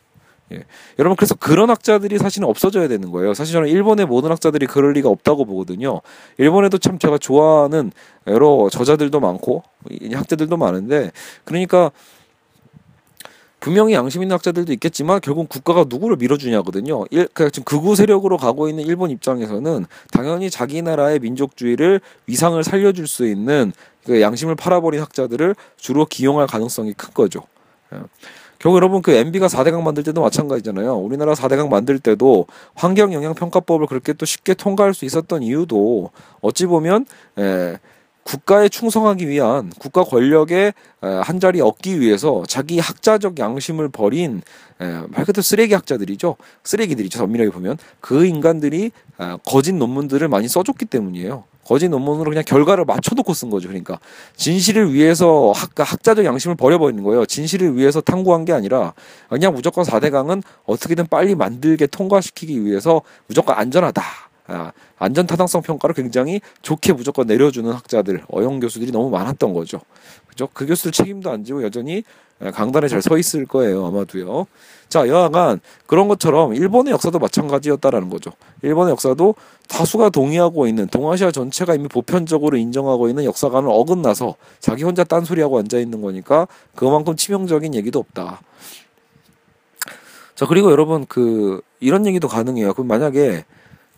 [0.51, 0.63] 예.
[0.99, 3.33] 여러분 그래서 그런 학자들이 사실은 없어져야 되는 거예요.
[3.33, 6.01] 사실 저는 일본의 모든 학자들이 그럴 리가 없다고 보거든요.
[6.37, 7.91] 일본에도 참 제가 좋아하는
[8.27, 9.63] 여러 저자들도 많고
[10.13, 11.11] 학자들도 많은데
[11.45, 11.91] 그러니까
[13.59, 17.05] 분명히 양심 있는 학자들도 있겠지만 결국 국가가 누구를 밀어주냐거든요.
[17.09, 23.07] 일, 그러니까 지금 극우 세력으로 가고 있는 일본 입장에서는 당연히 자기 나라의 민족주의를 위상을 살려줄
[23.07, 23.73] 수 있는
[24.05, 27.41] 그 양심을 팔아버린 학자들을 주로 기용할 가능성이 큰 거죠.
[27.91, 27.97] 예.
[28.59, 30.95] 결국 여러분 그 MB가 4대강 만들 때도 마찬가지잖아요.
[30.95, 36.65] 우리나라 4대강 만들 때도 환경 영향 평가법을 그렇게 또 쉽게 통과할 수 있었던 이유도 어찌
[36.65, 37.05] 보면
[37.37, 37.77] 에,
[38.23, 44.41] 국가에 충성하기 위한 국가 권력의 한 자리 얻기 위해서 자기 학자적 양심을 버린
[44.79, 46.35] 말 그대로 쓰레기 학자들이죠.
[46.63, 47.23] 쓰레기들이죠.
[47.23, 48.89] 엄밀하게 보면 그 인간들이
[49.45, 51.43] 거짓 논문들을 많이 써줬기 때문이에요.
[51.65, 53.67] 거짓 논문으로 그냥 결과를 맞춰놓고 쓴 거죠.
[53.67, 53.99] 그러니까
[54.35, 57.25] 진실을 위해서 학, 학자적 양심을 버려버리는 거예요.
[57.25, 58.93] 진실을 위해서 탐구한 게 아니라
[59.27, 64.01] 그냥 무조건 4대강은 어떻게든 빨리 만들게 통과시키기 위해서 무조건 안전하다.
[64.47, 69.81] 아, 안전 타당성 평가를 굉장히 좋게 무조건 내려주는 학자들, 어영 교수들이 너무 많았던 거죠.
[70.35, 70.49] 그죠?
[70.53, 72.03] 그 교수들 책임도 안 지고 여전히
[72.53, 74.45] 강단에 잘 서 있을 거예요, 아마도요.
[74.89, 78.31] 자, 여하간 그런 것처럼 일본의 역사도 마찬가지였다라는 거죠.
[78.61, 79.35] 일본의 역사도
[79.69, 85.79] 다수가 동의하고 있는 동아시아 전체가 이미 보편적으로 인정하고 있는 역사관을 어긋나서 자기 혼자 딴소리하고 앉아
[85.79, 88.41] 있는 거니까 그만큼 치명적인 얘기도 없다.
[90.35, 92.73] 자, 그리고 여러분 그 이런 얘기도 가능해요.
[92.73, 93.45] 그럼 만약에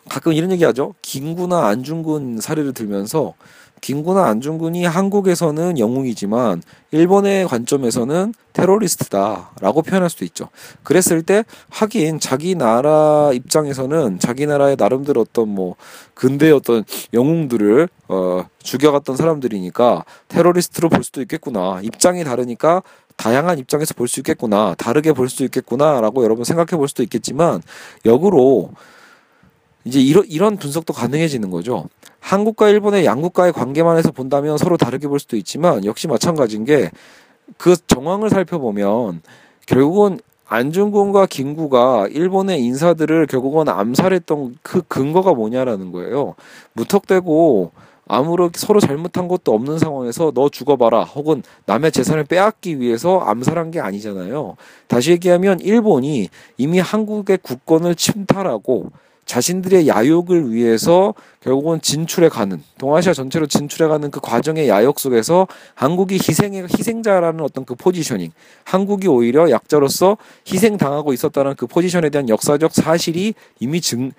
[0.08, 0.94] 가끔 이런 얘기 하죠.
[1.02, 3.34] 김구나 안중근 사례를 들면서
[3.82, 6.62] 김구나 안중근이 한국에서는 영웅이지만
[6.92, 10.50] 일본의 관점에서는 테러리스트다라고 표현할 수도 있죠.
[10.84, 15.76] 그랬을 때 하긴 자기 나라 입장에서는 자기 나라의 나름대로 어떤 뭐
[16.14, 21.80] 근대 어떤 영웅들을 어 죽여갔던 사람들이니까 테러리스트로 볼 수도 있겠구나.
[21.84, 22.82] 입장이 다르니까
[23.16, 24.76] 다양한 입장에서 볼 수 있겠구나.
[24.78, 27.62] 다르게 볼 수 있겠구나라고 여러분 생각해 볼 수도 있겠지만
[28.06, 28.72] 역으로
[29.86, 31.88] 이제 이런 이런 분석도 가능해지는 거죠.
[32.28, 36.92] 한국과 일본의 양국과의 관계만 해서 본다면 서로 다르게 볼 수도 있지만 역시 마찬가지인 게
[37.58, 39.22] 그 정황을 살펴보면
[39.66, 46.36] 결국은 안중근과 김구가 일본의 인사들을 결국은 암살했던 그 근거가 뭐냐라는 거예요.
[46.74, 47.72] 무턱대고
[48.10, 53.82] 아무런 서로 잘못한 것도 없는 상황에서 너 죽어봐라 혹은 남의 재산을 빼앗기 위해서 암살한 게
[53.82, 54.56] 아니잖아요.
[54.88, 58.92] 다시 얘기하면 일본이 이미 한국의 국권을 침탈하고
[59.28, 66.16] 자신들의 야욕을 위해서 결국은 진출해 가는 동아시아 전체로 진출해 가는 그 과정의 야욕 속에서 한국이
[66.16, 68.32] 희생의 희생자라는 어떤 그 포지셔닝,
[68.64, 70.18] 한국이 오히려 약자로서
[70.52, 74.12] 희생당하고 있었다는 그 포지션에 대한 역사적 사실이 이미 증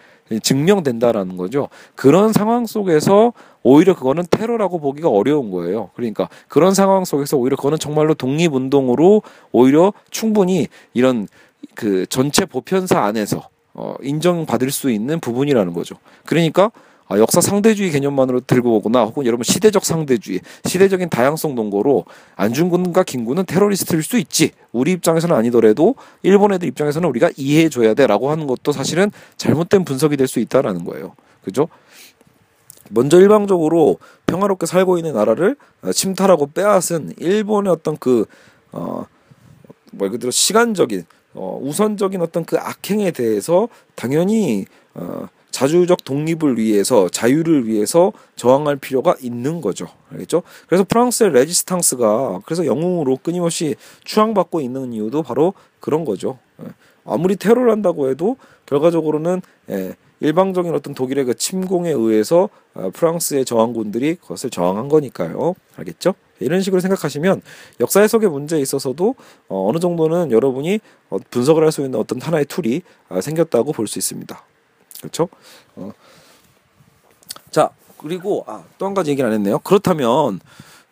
[0.42, 1.70] 증명된다라는 거죠.
[1.94, 5.88] 그런 상황 속에서 오히려 그거는 테러라고 보기가 어려운 거예요.
[5.94, 11.28] 그러니까 그런 상황 속에서 오히려 그거는 정말로 독립운동으로 오히려 충분히 이런
[11.74, 13.48] 그 전체 보편사 안에서
[13.80, 15.94] 어, 인정받을 수 있는 부분이라는 거죠.
[16.26, 16.72] 그러니까
[17.06, 23.46] 아, 역사 상대주의 개념만으로 들고 오거나 혹은 여러분 시대적 상대주의, 시대적인 다양성 논거로 안중근과 김구는
[23.46, 24.50] 테러리스트일 수 있지.
[24.72, 30.16] 우리 입장에서는 아니더라도 일본 애들 입장에서는 우리가 이해해 줘야 돼라고 하는 것도 사실은 잘못된 분석이
[30.16, 31.14] 될 수 있다라는 거예요.
[31.42, 31.68] 그죠?
[32.90, 35.56] 먼저 일방적으로 평화롭게 살고 있는 나라를
[35.94, 38.26] 침탈하고 빼앗은 일본의 어떤 그,
[38.72, 39.06] 어,
[39.92, 47.66] 뭐, 그대로 시간적인 어, 우선적인 어떤 그 악행에 대해서 당연히 어, 자주적 독립을 위해서 자유를
[47.66, 49.88] 위해서 저항할 필요가 있는 거죠.
[50.12, 50.42] 알겠죠?
[50.66, 56.38] 그래서 프랑스의 레지스탕스가 그래서 영웅으로 끊임없이 추앙받고 있는 이유도 바로 그런 거죠.
[56.62, 56.68] 예.
[57.04, 58.36] 아무리 테러를 한다고 해도
[58.66, 65.54] 결과적으로는 예, 일방적인 어떤 독일의 그 침공에 의해서 어, 프랑스의 저항군들이 그것을 저항한 거니까요.
[65.76, 66.14] 알겠죠?
[66.40, 67.42] 이런 식으로 생각하시면
[67.80, 69.14] 역사 해석의 문제에 있어서도
[69.48, 73.86] 어, 어느 정도는 여러분이 어, 분석을 할 수 있는 어떤 하나의 툴이 아, 생겼다고 볼
[73.86, 74.44] 수 있습니다.
[75.00, 75.28] 그렇죠?
[75.76, 75.92] 어.
[77.50, 79.58] 자 그리고 아, 또 한 가지 얘기를 안 했네요.
[79.60, 80.40] 그렇다면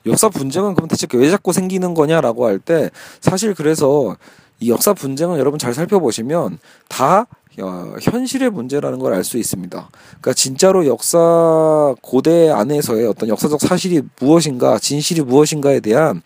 [0.07, 4.17] 역사 분쟁은 그럼 대체 왜 자꾸 생기는 거냐라고 할 때 사실 그래서
[4.61, 7.27] 이 역사 분쟁은 여러분 잘 살펴보시면 다 어,
[7.59, 9.89] 현실의 문제라는 걸 알 수 있습니다.
[10.09, 16.23] 그러니까 진짜로 역사 고대 안에서의 어떤 역사적 사실이 무엇인가, 진실이 무엇인가에 대한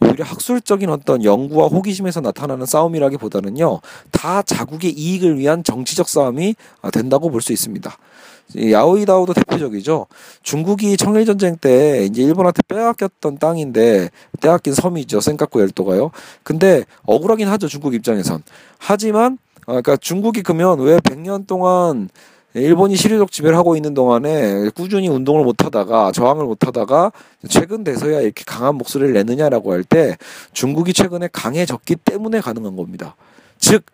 [0.00, 6.56] 오히려 학술적인 어떤 연구와 호기심에서 나타나는 싸움이라기보다는요, 다 자국의 이익을 위한 정치적 싸움이
[6.92, 7.96] 된다고 볼 수 있습니다.
[8.70, 10.06] 야오이다오도 대표적이죠.
[10.42, 15.20] 중국이 청일 전쟁 때 이제 일본한테 빼앗겼던 땅인데 빼앗긴 섬이죠.
[15.20, 16.10] 센카쿠 열도가요.
[16.42, 17.68] 근데 억울하긴 하죠.
[17.68, 18.42] 중국 입장에선.
[18.78, 22.08] 하지만 아, 그러니까 중국이 그러면 왜 100년 동안
[22.54, 27.12] 일본이 시류적 지배를 하고 있는 동안에 꾸준히 운동을 못 하다가 저항을 못 하다가
[27.48, 30.16] 최근 돼서야 이렇게 강한 목소리를 내느냐라고 할 때
[30.52, 33.16] 중국이 최근에 강해졌기 때문에 가능한 겁니다.
[33.58, 33.84] 즉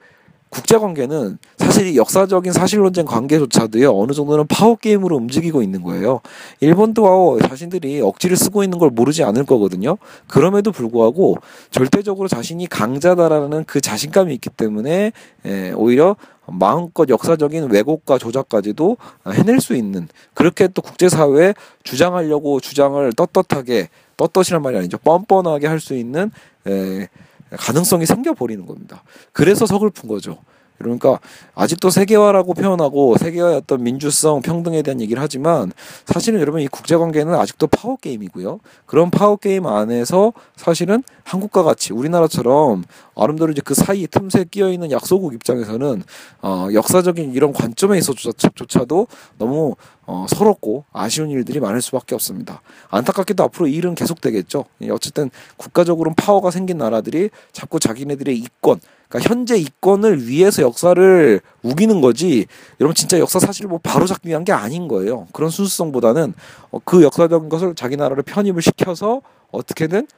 [0.51, 6.21] 국제 관계는 사실 역사적인 사실론쟁 관계조차도요 어느 정도는 파워 게임으로 움직이고 있는 거예요.
[6.61, 9.99] 일본도 자신들이 억지를 쓰고 있는 걸 모르지 않을 거거든요.
[10.27, 11.37] 그럼에도 불구하고
[11.71, 15.13] 절대적으로 자신이 강자다라는 그 자신감이 있기 때문에
[15.45, 18.97] 에, 오히려 마음껏 역사적인 왜곡과 조작까지도
[19.35, 25.95] 해낼 수 있는 그렇게 또 국제사회에 주장하려고 주장을 떳떳하게 떳떳이란 말이 아니죠 뻔뻔하게 할 수
[25.95, 26.31] 있는
[26.67, 27.09] 에,
[27.57, 29.03] 가능성이 생겨버리는 겁니다.
[29.33, 30.39] 그래서 서글픈 거죠.
[30.79, 31.19] 그러니까
[31.55, 35.73] 아직도 세계화라고 표현하고 세계화의 어떤 민주성, 평등에 대한 얘기를 하지만
[36.07, 38.61] 사실은 여러분 이 국제 관계는 아직도 파워 게임이고요.
[38.87, 42.85] 그런 파워 게임 안에서 사실은 한국과 같이 우리나라처럼
[43.17, 46.03] 나름대로 이제 그 사이 틈새 끼어 있는 약소국 입장에서는
[46.43, 49.75] 어 역사적인 이런 관점에 있어조차도 너무
[50.11, 52.63] 어, 서럽고 아쉬운 일들이 많을 수밖에 없습니다.
[52.89, 54.65] 안타깝게도 앞으로 이 일은 계속되겠죠.
[54.91, 62.47] 어쨌든 국가적으로는 파워가 생긴 나라들이 자꾸 자기네들의 이권, 그러니까 현재 이권을 위해서 역사를 우기는 거지.
[62.81, 65.29] 여러분 진짜 역사 사실을 뭐 바로 잡기 위한 게 아닌 거예요.
[65.35, 66.33] 그런 순수성보다는
[66.71, 70.09] 어, 그 역사적인 것을 자기 나라를 편입을 시켜서 어떻게든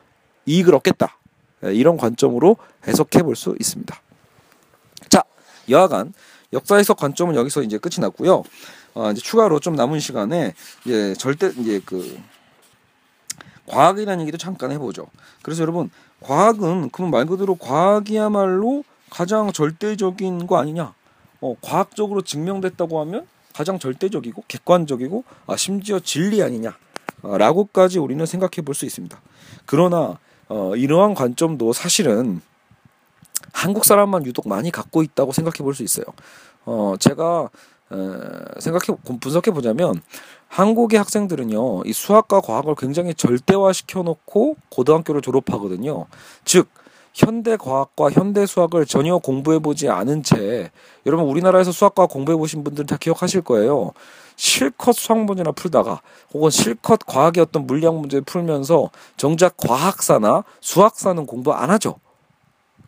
[0.46, 1.18] 이익을 얻겠다.
[1.64, 4.00] 예, 이런 관점으로 해석해 볼 수 있습니다.
[5.08, 5.24] 자,
[5.68, 6.14] 여하간
[6.52, 8.44] 역사 해석 관점은 여기서 이제 끝이 났고요.
[8.94, 12.18] 어, 이제 추가로 좀 남은 시간에 이제 절대 이제 그
[13.66, 15.06] 과학이라는 얘기도 잠깐 해보죠.
[15.42, 20.94] 그래서 여러분 과학은 그럼 말 그대로 과학이야말로 가장 절대적인 거 아니냐?
[21.40, 26.76] 어, 과학적으로 증명됐다고 하면 가장 절대적이고 객관적이고 아, 심지어 진리 아니냐?
[27.22, 29.20] 어, 라고까지 우리는 생각해 볼 수 있습니다.
[29.66, 32.40] 그러나 어, 이러한 관점도 사실은
[33.52, 36.04] 한국 사람만 유독 많이 갖고 있다고 생각해 볼 수 있어요.
[36.64, 37.48] 어, 제가
[38.58, 40.00] 생각해 분석해 보자면
[40.48, 46.06] 한국의 학생들은요 이 수학과 과학을 굉장히 절대화 시켜놓고 고등학교를 졸업하거든요.
[46.44, 46.68] 즉
[47.12, 50.70] 현대 과학과 현대 수학을 전혀 공부해 보지 않은 채
[51.06, 53.92] 여러분 우리나라에서 수학과 공부해 보신 분들 다 기억하실 거예요.
[54.36, 56.00] 실컷 수학 문제나 풀다가
[56.32, 61.96] 혹은 실컷 과학의 어떤 물리학 문제 풀면서 정작 과학사나 수학사는 공부 안 하죠.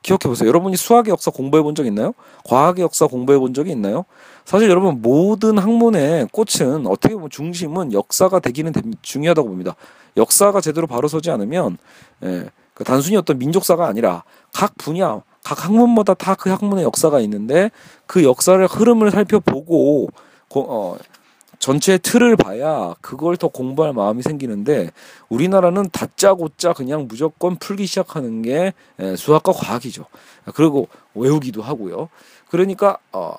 [0.02, 0.48] 기억해 보세요.
[0.48, 2.12] 여러분이 수학의 역사 공부해 본 적 있나요?
[2.44, 4.04] 과학의 역사 공부해 본 적이 있나요?
[4.44, 9.76] 사실 여러분 모든 학문의 꽃은 어떻게 보면 중심은 역사가 되기는 중요하다고 봅니다.
[10.16, 11.78] 역사가 제대로 바로 서지 않으면
[12.24, 17.70] 예, 그 단순히 어떤 민족사가 아니라 각 분야, 각 학문마다 다 그 학문의 역사가 있는데
[18.06, 20.08] 그 역사를 흐름을 살펴보고
[20.48, 20.96] 고, 어,
[21.62, 24.90] 전체 틀을 봐야 그걸 더 공부할 마음이 생기는데
[25.28, 30.06] 우리나라는 다짜고짜 그냥 무조건 풀기 시작하는 게 예, 수학과 과학이죠.
[30.56, 32.08] 그리고 외우기도 하고요.
[32.50, 33.36] 그러니까 어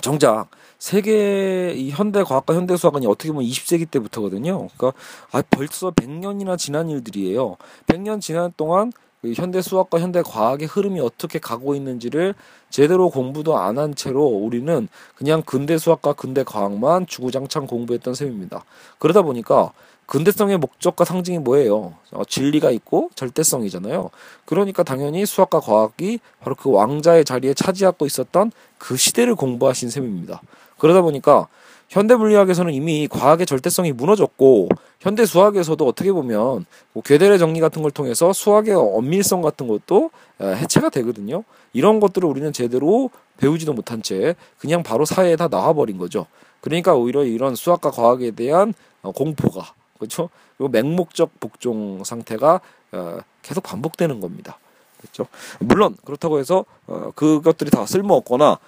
[0.00, 0.46] 정작
[0.78, 4.68] 세계 이 현대 과학과 현대 수학은 어떻게 보면 20세기 때부터거든요.
[4.68, 4.92] 그러니까
[5.32, 7.56] 아 벌써 100년이나 지난 일들이에요.
[7.88, 9.00] 100년 지난 동안 그
[9.34, 12.34] 현대 수학과 현대 과학의 흐름이 어떻게 가고 있는지를
[12.70, 18.64] 제대로 공부도 안 한 채로 우리는 그냥 근대 수학과 근대 과학만 주구장창 공부했던 셈입니다.
[18.98, 19.72] 그러다 보니까
[20.06, 21.94] 근대성의 목적과 상징이 뭐예요?
[22.10, 24.10] 어, 진리가 있고 절대성이잖아요.
[24.44, 30.42] 그러니까 당연히 수학과 과학이 바로 그 왕자의 자리에 차지하고 있었던 그 시대를 공부하신 셈입니다.
[30.78, 31.46] 그러다 보니까
[31.92, 37.90] 현대 물리학에서는 이미 과학의 절대성이 무너졌고 현대 수학에서도 어떻게 보면 뭐 괴델의 정리 같은 걸
[37.90, 41.44] 통해서 수학의 엄밀성 같은 것도 어, 해체가 되거든요.
[41.74, 46.24] 이런 것들을 우리는 제대로 배우지도 못한 채 그냥 바로 사회에 다 나와버린 거죠.
[46.62, 50.30] 그러니까 오히려 이런 수학과 과학에 대한 어, 공포가 그렇죠.
[50.56, 54.58] 그리고 맹목적 복종 상태가 어, 계속 반복되는 겁니다.
[54.98, 55.26] 그렇죠.
[55.58, 56.64] 물론 그렇다고 해서
[57.16, 58.58] 그것들이 다 쓸모없거나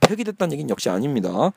[0.00, 1.50] 폐기됐다는 얘기는 역시 아닙니다.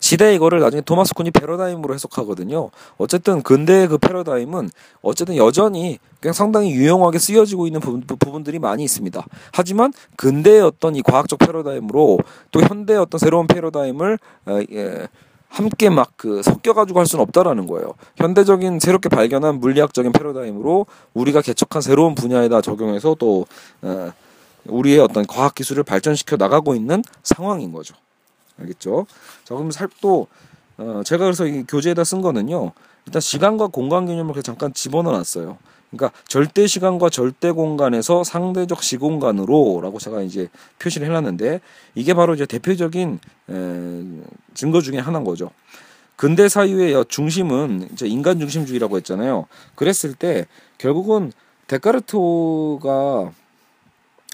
[0.00, 2.70] 시대 이거를 나중에 토마스 쿤이 패러다임으로 해석하거든요.
[2.96, 4.70] 어쨌든 근대의 그 패러다임은
[5.02, 9.24] 어쨌든 여전히 그냥 상당히 유용하게 쓰여지고 있는 부분, 부분들이 많이 있습니다.
[9.52, 12.18] 하지만 근대의 어떤 이 과학적 패러다임으로
[12.50, 15.08] 또 현대의 어떤 새로운 패러다임을 어, 예,
[15.48, 17.94] 함께 막 그 섞여가지고 할 수는 없다라는 거예요.
[18.16, 23.46] 현대적인 새롭게 발견한 물리학적인 패러다임으로 우리가 개척한 새로운 분야에다 적용해서 또
[23.82, 24.12] 어,
[24.66, 27.94] 우리의 어떤 과학 기술을 발전시켜 나가고 있는 상황인 거죠.
[28.60, 29.06] 알겠죠?
[29.44, 30.26] 자, 그럼 살또
[30.78, 32.72] 어, 제가 그래서 이 교재에다 쓴 거는요.
[33.06, 35.58] 일단 시간과 공간 개념을 잠깐 집어넣어 놨어요.
[35.90, 41.60] 그러니까 절대 시간과 절대 공간에서 상대적 시공간으로라고 제가 이제 표시를 해놨는데
[41.94, 43.18] 이게 바로 이제 대표적인
[43.48, 44.04] 에,
[44.54, 45.50] 증거 중에 하나인 거죠.
[46.16, 49.46] 근대 사유의 중심은 이제 인간 중심주의라고 했잖아요.
[49.76, 51.32] 그랬을 때 결국은
[51.68, 53.32] 데카르트가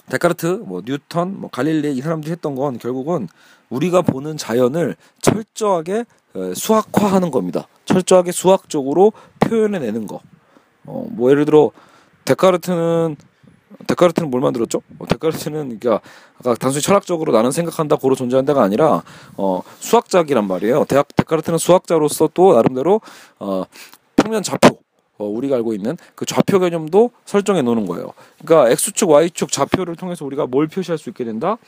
[0.09, 3.29] 데카르트, 뭐 뉴턴, 뭐 갈릴레이 이 사람들이 했던 건 결국은
[3.75, 7.67] 우리가 보는 자연을 철저하게 어, 수학화하는 겁니다.
[7.85, 10.21] 철저하게 수학적으로 표현해내는 거.
[10.87, 11.71] 어, 뭐 예를 들어
[12.25, 13.17] 데카르트는
[13.87, 14.83] 데카르트는 뭘 만들었죠?
[14.99, 16.01] 어, 데카르트는 그러니까
[16.39, 19.03] 아까 단순히 철학적으로 나는 생각한다 고로 존재한다가 아니라
[19.37, 20.85] 어, 수학자기란 말이에요.
[20.85, 23.01] 대학 데카르트는 수학자로서 또 나름대로
[23.39, 23.65] 어,
[24.17, 24.79] 평면 좌표
[25.19, 28.13] 어, 우리가 알고 있는 그 좌표 개념도 설정해 놓는 거예요.
[28.45, 31.59] 그러니까 x축, y축 좌표를 통해서 우리가 뭘 표시할 수 있게 된다?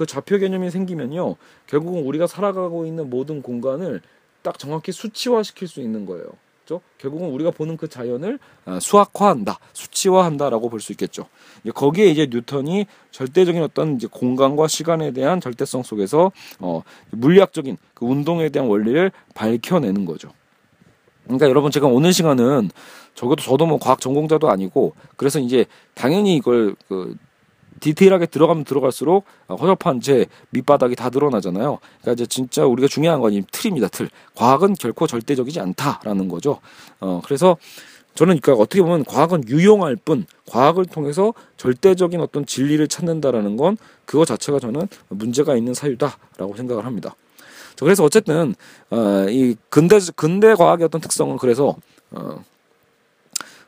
[0.00, 1.36] 그 좌표 개념이 생기면요.
[1.66, 4.00] 결국은 우리가 살아가고 있는 모든 공간을
[4.40, 6.24] 딱 정확히 수치화시킬 수 있는 거예요.
[6.64, 6.80] 그렇죠?
[6.96, 11.26] 결국은 우리가 보는 그 자연을 아, 수학화한다, 수치화한다라고 볼 수 있겠죠.
[11.74, 18.48] 거기에 이제 뉴턴이 절대적인 어떤 이제 공간과 시간에 대한 절대성 속에서 어, 물리학적인 그 운동에
[18.48, 20.32] 대한 원리를 밝혀내는 거죠.
[21.24, 22.70] 그러니까 여러분 제가 오늘 시간은
[23.14, 27.14] 적어도 저도 뭐 과학 전공자도 아니고 그래서 이제 당연히 이걸 그
[27.80, 31.78] 디테일하게 들어가면 들어갈수록 허접한 제 밑바닥이 다 드러나잖아요.
[32.00, 33.88] 그러니까 이제 진짜 우리가 중요한 건 이 틀입니다.
[33.88, 34.08] 틀.
[34.34, 36.58] 과학은 결코 절대적이지 않다라는 거죠.
[37.00, 37.56] 어 그래서
[38.14, 44.24] 저는 그러니까 어떻게 보면 과학은 유용할 뿐 과학을 통해서 절대적인 어떤 진리를 찾는다라는 건 그거
[44.24, 47.14] 자체가 저는 문제가 있는 사유다라고 생각을 합니다.
[47.78, 48.54] 그래서 어쨌든
[48.90, 51.76] 어, 이 근대 근대 과학의 어떤 특성은 그래서
[52.10, 52.44] 어,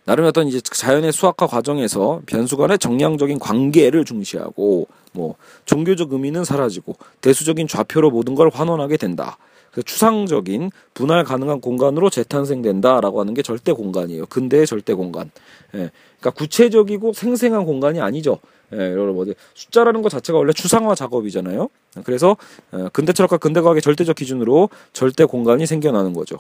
[0.05, 6.97] 나름의 어떤 이제 자연의 수학화 과정에서 변수 간의 정량적인 관계를 중시하고 뭐 종교적 의미는 사라지고
[7.21, 9.39] 대수적인 좌표로 모든 걸 환원하게 된다.
[9.71, 14.27] 그 추상적인 분할 가능한 공간으로 재탄생된다라고 하는 게 절대 공간이에요.
[14.27, 15.31] 근대의 절대 공간.
[15.75, 15.91] 예.
[16.19, 18.39] 그러니까 구체적이고 생생한 공간이 아니죠.
[18.75, 21.69] 예, 여러분 뭐 숫자라는 것 자체가 원래 추상화 작업이잖아요.
[22.05, 22.37] 그래서
[22.71, 26.39] 어, 근대 철학과 근대 과학의 절대적 기준으로 절대 공간이 생겨나는 거죠.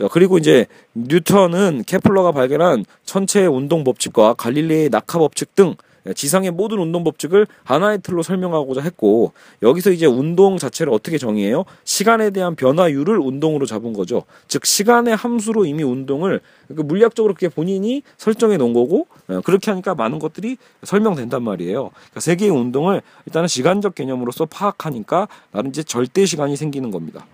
[0.00, 5.74] 자, 그리고 이제 뉴턴은 케플러가 발견한 천체의 운동 법칙과 갈릴레이의 낙하 법칙 등
[6.16, 11.66] 지상의 모든 운동 법칙을 하나의 틀로 설명하고자 했고 여기서 이제 운동 자체를 어떻게 정의해요?
[11.84, 14.22] 시간에 대한 변화율을 운동으로 잡은 거죠.
[14.48, 16.40] 즉 시간의 함수로 이미 운동을
[16.74, 21.90] 그 물리학적으로 그렇게 본인이 설정해 놓은 거고 어, 그렇게 하니까 많은 것들이 설명된단 말이에요.
[21.92, 27.26] 그러니까 세계의 운동을 일단은 시간적 개념으로서 파악하니까 나는 이제 절대 시간이 생기는 겁니다.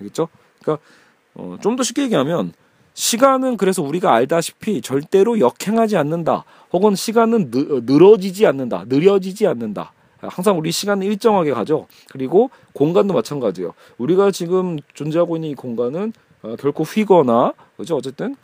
[0.00, 0.28] 알겠죠?
[0.62, 0.82] 그러니까
[1.34, 2.52] 어, 좀 더 쉽게 얘기하면
[2.94, 6.44] 시간은 그래서 우리가 알다시피 절대로 역행하지 않는다.
[6.72, 8.84] 혹은 시간은 느, 늘어지지 않는다.
[8.88, 9.92] 느려지지 않는다.
[10.18, 11.86] 항상 우리 시간은 일정하게 가죠.
[12.10, 13.74] 그리고 공간도 마찬가지예요.
[13.98, 17.96] 우리가 지금 존재하고 있는 이 공간은 어, 결코 휘거나 그죠?
[17.96, 18.36] 어쨌든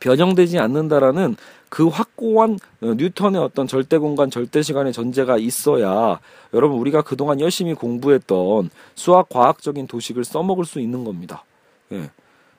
[0.00, 1.36] 변형되지 않는다라는
[1.68, 6.18] 그 확고한 어, 뉴턴의 어떤 절대 공간, 절대 시간의 전제가 있어야
[6.52, 11.44] 여러분 우리가 그동안 열심히 공부했던 수학 과학적인 도식을 써먹을 수 있는 겁니다.
[11.92, 12.10] 예.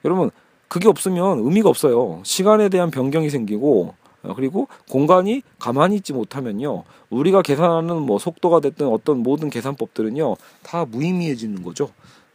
[0.05, 0.31] 여러분
[0.67, 2.21] 그게 없으면 의미가 없어요.
[2.23, 6.83] 시간에 대한 변경이 생기고 어, 그리고 공간이 가만히 있지 못하면요.
[7.09, 10.35] 우리가 계산하는 뭐 속도가 됐든 어떤 모든 계산법들은요.
[10.63, 11.89] 다 무의미해지는 거죠.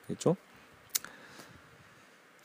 [0.06, 0.36] 그렇죠?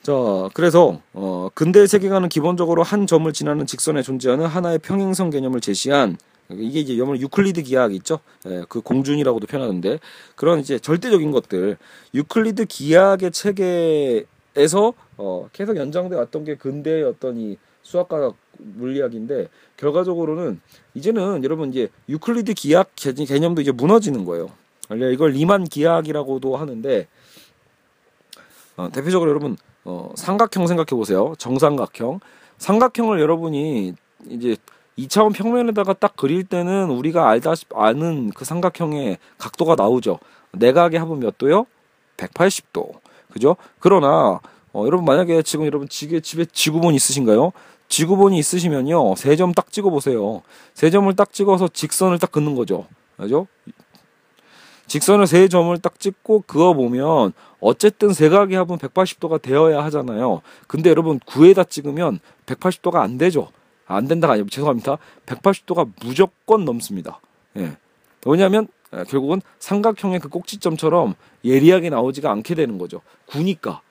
[0.02, 0.12] 자,
[0.54, 6.18] 그래서 어 근대 세계관은 기본적으로 한 점을 지나는 직선에 존재하는 하나의 평행선 개념을 제시한
[6.50, 8.20] 이게 이제 여러분 유클리드 기하학 있죠?
[8.48, 10.00] 예, 그 공준이라고도 표현하는데
[10.36, 11.78] 그런 이제 절대적인 것들
[12.14, 20.62] 유클리드 기하학의 체계에서 어, 계속 연장돼 왔던 게 근대의 어떤 이 수학과 물리학인데 결과적으로는
[20.94, 24.50] 이제는 여러분 이제 유클리드 기하학 개념도 이제 무너지는 거예요.
[24.90, 27.08] 원래 이걸 리만 기하학이라고도 하는데
[28.78, 31.34] 어, 대표적으로 여러분 어, 삼각형 생각해 보세요.
[31.38, 32.20] 정삼각형.
[32.58, 33.94] 삼각형을 여러분이
[34.30, 34.56] 이제
[34.98, 40.20] 2차원 평면에다가 딱 그릴 때는 우리가 알다시 아는 그 삼각형의 각도가 나오죠.
[40.52, 41.66] 내각의 합은 몇 도요?
[42.18, 43.03] 180도.
[43.34, 43.56] 그죠?
[43.80, 44.40] 그러나
[44.72, 47.52] 어, 여러분 만약에 지금 여러분 집에 집에 지구본 있으신가요?
[47.90, 49.16] 지구본이 있으시면요.
[49.16, 50.42] 세 점 딱 찍어 보세요.
[50.74, 52.88] 세 점을 딱 찍어서 직선을 딱 긋는 거죠.
[53.18, 53.48] 그죠?
[54.88, 60.42] 직선을 세 점을 딱 찍고 그어 보면 어쨌든 세각의 합은 180도가 되어야 하잖아요.
[60.68, 63.50] 근데 여러분 9에다 찍으면 180도가 안 되죠.
[63.86, 64.98] 안 된다가 아니고 죄송합니다.
[65.26, 67.20] 180도가 무조건 넘습니다.
[67.58, 67.78] 예.
[68.26, 68.68] 왜냐하면 예,
[69.10, 73.02] 결국은 삼각형의 그 꼭지점처럼 예리하게 나오지가 않게 되는 거죠.
[73.26, 73.82] 구니까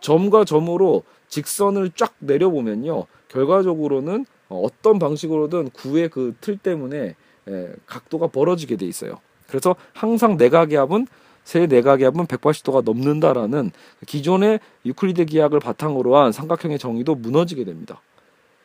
[0.00, 3.06] 점과 점으로 직선을 쫙 내려보면요.
[3.28, 7.14] 결과적으로는 어떤 방식으로든 구의 그 틀 때문에
[7.48, 9.20] 예, 각도가 벌어지게 돼 있어요.
[9.46, 11.06] 그래서 항상 내각의 합은
[11.44, 13.70] 세 내각의 합은 180도가 넘는다라는
[14.06, 18.02] 기존의 유클리드 기하학을 바탕으로 한 삼각형의 정의도 무너지게 됩니다.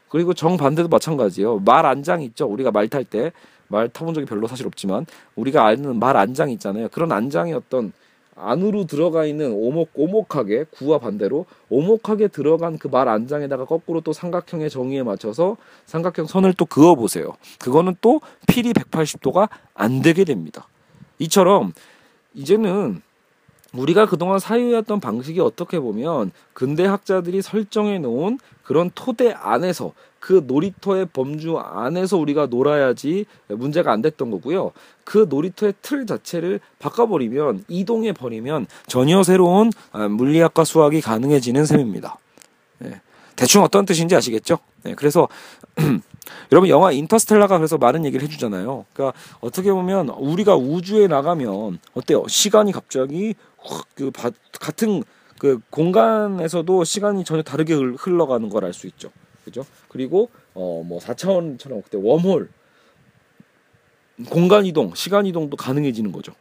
[0.09, 1.59] 그리고 정반대도 마찬가지예요.
[1.59, 2.45] 말 안장 있죠.
[2.45, 3.31] 우리가 말 탈 때
[3.74, 5.05] 말 타본 적이 별로 사실 없지만
[5.36, 6.88] 우리가 아는 말 안장 있잖아요.
[6.89, 7.91] 그런 안장이 어떤
[8.36, 14.69] 안으로 들어가 있는 오목 오목하게 구와 반대로 오목하게 들어간 그 말 안장에다가 거꾸로 또 삼각형의
[14.69, 17.34] 정의에 맞춰서 삼각형 선을 또 그어 보세요.
[17.59, 20.67] 그거는 또 필이 180도가 안 되게 됩니다.
[21.19, 21.74] 이처럼
[22.34, 23.01] 이제는
[23.74, 31.07] 우리가 그동안 사유했던 방식이 어떻게 보면 근대 학자들이 설정해 놓은 그런 토대 안에서 그 놀이터의
[31.11, 34.71] 범주 안에서 우리가 놀아야지 문제가 안 됐던 거고요.
[35.03, 42.17] 그 놀이터의 틀 자체를 바꿔버리면 이동해 버리면 전혀 새로운 아, 물리학과 수학이 가능해지는 셈입니다.
[42.80, 43.01] 네.
[43.36, 44.59] 대충 어떤 뜻인지 아시겠죠?
[44.84, 45.28] 네, 그래서
[46.51, 48.86] 여러분 영화 인터스텔라가 그래서 많은 얘기를 해주잖아요.
[48.93, 52.24] 그러니까 어떻게 보면 우리가 우주에 나가면 어때요?
[52.28, 53.34] 시간이 갑자기
[53.95, 54.11] 그
[54.59, 55.03] 같은
[55.39, 59.11] 그 공간에서도 시간이 전혀 다르게 흘러가는 걸 알 수 있죠.
[59.43, 59.66] 그죠?
[59.89, 62.49] 그리고 어뭐 4차원처럼 그때 웜홀
[64.30, 66.34] 공간 이동, 시간 이동도 가능해지는 거죠.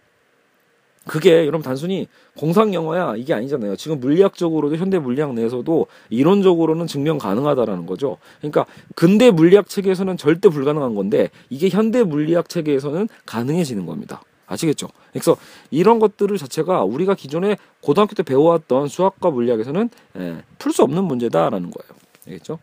[1.05, 2.07] 그게 여러분 단순히
[2.37, 3.75] 공상 영화야 이게 아니잖아요.
[3.75, 8.18] 지금 물리학적으로도 현대 물리학 내에서도 이론적으로는 증명 가능하다라는 거죠.
[8.39, 14.23] 그러니까 근대 물리학 체계에서는 절대 불가능한 건데 이게 현대 물리학 체계에서는 가능해지는 겁니다.
[14.53, 14.88] 아시겠죠?
[15.12, 15.36] 그래서
[15.70, 21.92] 이런 것들을 자체가 우리가 기존에 고등학교 때 배워왔던 수학과 물리학에서는 예, 풀수 없는 문제다라는 거예요.
[22.26, 22.59] 알겠죠?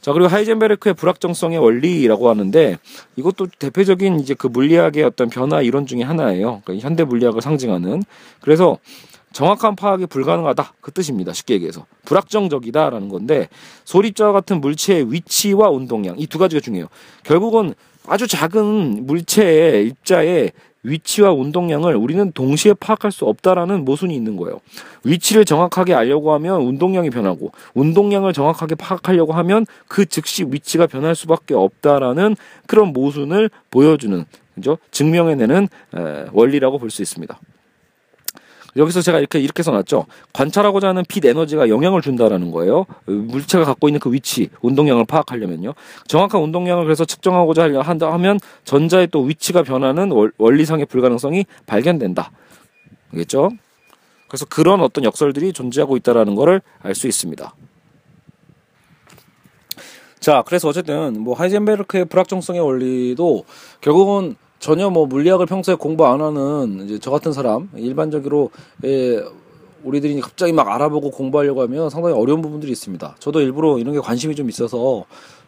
[0.00, 2.76] 자, 그리고 하이젠베르크의 불확정성의 원리라고 하는데
[3.16, 6.60] 이것도 대표적인 이제 그 물리학의 어떤 변화 이론 중에 하나예요.
[6.64, 8.02] 그러니까 현대 물리학을 상징하는.
[8.42, 8.78] 그래서
[9.32, 11.32] 정확한 파악이 불가능하다 그 뜻입니다.
[11.32, 13.48] 쉽게 얘기해서 불확정적이다라는 건데
[13.84, 16.88] 소립자와 같은 물체의 위치와 운동량 이 두 가지가 중요해요.
[17.22, 17.74] 결국은
[18.06, 20.52] 아주 작은 물체의 입자의
[20.84, 24.60] 위치와 운동량을 우리는 동시에 파악할 수 없다라는 모순이 있는 거예요.
[25.02, 31.54] 위치를 정확하게 알려고 하면 운동량이 변하고 운동량을 정확하게 파악하려고 하면 그 즉시 위치가 변할 수밖에
[31.54, 34.24] 없다라는 그런 모순을 보여주는
[34.54, 34.78] 그죠?
[34.92, 35.68] 증명해내는
[36.32, 37.36] 원리라고 볼 수 있습니다.
[38.76, 40.06] 여기서 제가 이렇게 이렇게 써놨죠.
[40.32, 42.86] 관찰하고자 하는 빛 에너지가 영향을 준다라는 거예요.
[43.06, 45.74] 물체가 갖고 있는 그 위치, 운동량을 파악하려면요.
[46.08, 52.30] 정확한 운동량을 그래서 측정하고자 한다 하면 전자의 또 위치가 변하는 원리상의 불가능성이 발견된다.
[53.12, 53.50] 알겠죠?
[54.28, 57.54] 그래서 그런 어떤 역설들이 존재하고 있다라는 것을 알수 있습니다.
[60.18, 63.44] 자, 그래서 어쨌든 뭐 하이젠베르크의 불확정성의 원리도
[63.80, 68.48] 결국은 전혀 뭐 물리학을 평소에 공부 안 하는 이제 저 같은 사람 일반적으로
[68.86, 69.22] 예,
[69.82, 73.16] 우리들이 갑자기 막 알아보고 공부하려고 하면 상당히 어려운 부분들이 있습니다.
[73.18, 75.04] 저도 일부러 이런 게 관심이 좀 있어서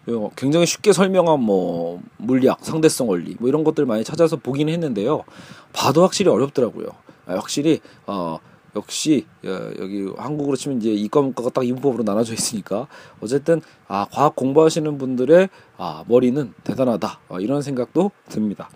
[0.07, 5.25] 어, 굉장히 쉽게 설명한 뭐 물리학, 상대성 원리 뭐 이런 것들 많이 찾아서 보긴 했는데요.
[5.73, 6.89] 봐도 확실히 어렵더라고요.
[7.25, 8.39] 아, 확실히 어
[8.77, 12.87] 역시 어, 여기 한국으로 치면 이제 이과 문과가 딱 이분법으로 나눠져 있으니까
[13.21, 15.49] 어쨌든 아 과학 공부하시는 분들의
[15.79, 18.69] 아 머리는 대단하다 어, 이런 생각도 듭니다.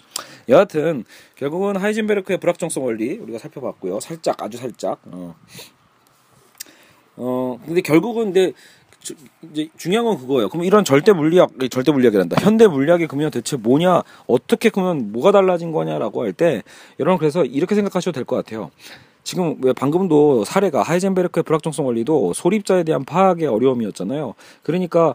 [0.48, 1.04] 여하튼
[1.36, 4.00] 결국은 하이젠베르크의 불확정성 원리 우리가 살펴봤고요.
[4.00, 4.98] 살짝 아주 살짝.
[5.04, 5.36] 어.
[7.16, 8.52] 어 근데 결국은 근데
[9.00, 9.14] 주,
[9.52, 10.48] 이제 중요한 건 그거예요.
[10.48, 12.42] 그럼 이런 절대 물리학, 절대 물리학이란다.
[12.42, 16.62] 현대 물리학이 그러면 대체 뭐냐, 어떻게 그러면 뭐가 달라진 거냐라고 할 때,
[16.98, 18.70] 여러분 그래서 이렇게 생각하셔도 될 것 같아요.
[19.30, 24.34] 지금 왜 방금도 사례가 하이젠베르크의 불확정성 원리도 소립자에 대한 파악의 어려움이었잖아요.
[24.64, 25.14] 그러니까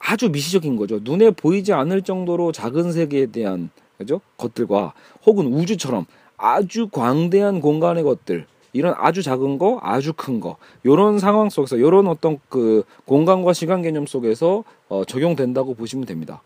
[0.00, 0.98] 아주 미시적인 거죠.
[1.00, 4.20] 눈에 보이지 않을 정도로 작은 세계에 대한 그죠?
[4.38, 4.94] 것들과
[5.24, 6.06] 혹은 우주처럼
[6.36, 12.08] 아주 광대한 공간의 것들 이런 아주 작은 거, 아주 큰 거, 요런 상황 속에서 요런
[12.08, 16.42] 어떤 그 공간과 시간 개념 속에서 어, 적용된다고 보시면 됩니다.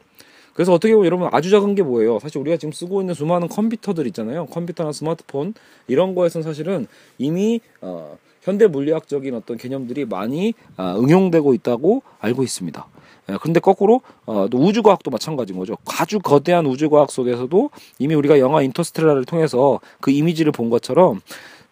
[0.56, 2.18] 그래서 어떻게 보면 여러분 아주 작은 게 뭐예요?
[2.18, 4.46] 사실 우리가 지금 쓰고 있는 수많은 컴퓨터들 있잖아요.
[4.46, 5.52] 컴퓨터나 스마트폰
[5.86, 6.86] 이런 거에서는 사실은
[7.18, 12.86] 이미 어, 현대 물리학적인 어떤 개념들이 많이 아, 응용되고 있다고 알고 있습니다.
[13.28, 15.76] 예, 그런데 거꾸로 어, 또 우주과학도 마찬가지인 거죠.
[16.00, 21.20] 아주 거대한 우주과학 속에서도 이미 우리가 영화 인터스텔라를 통해서 그 이미지를 본 것처럼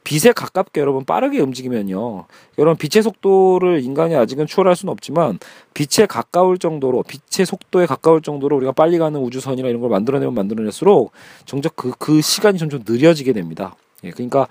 [0.04, 2.26] 빛에 가깝게 여러분 빠르게 움직이면요.
[2.58, 5.38] 여러분 빛의 속도를 인간이 아직은 추월할 수는 없지만
[5.72, 11.12] 빛에 가까울 정도로 빛의 속도에 가까울 정도로 우리가 빨리 가는 우주선이나 이런 걸 만들어내면 만들어낼수록
[11.46, 13.74] 정작 그, 그 시간이 점점 느려지게 됩니다.
[14.04, 14.46] 예, 그러니까 에,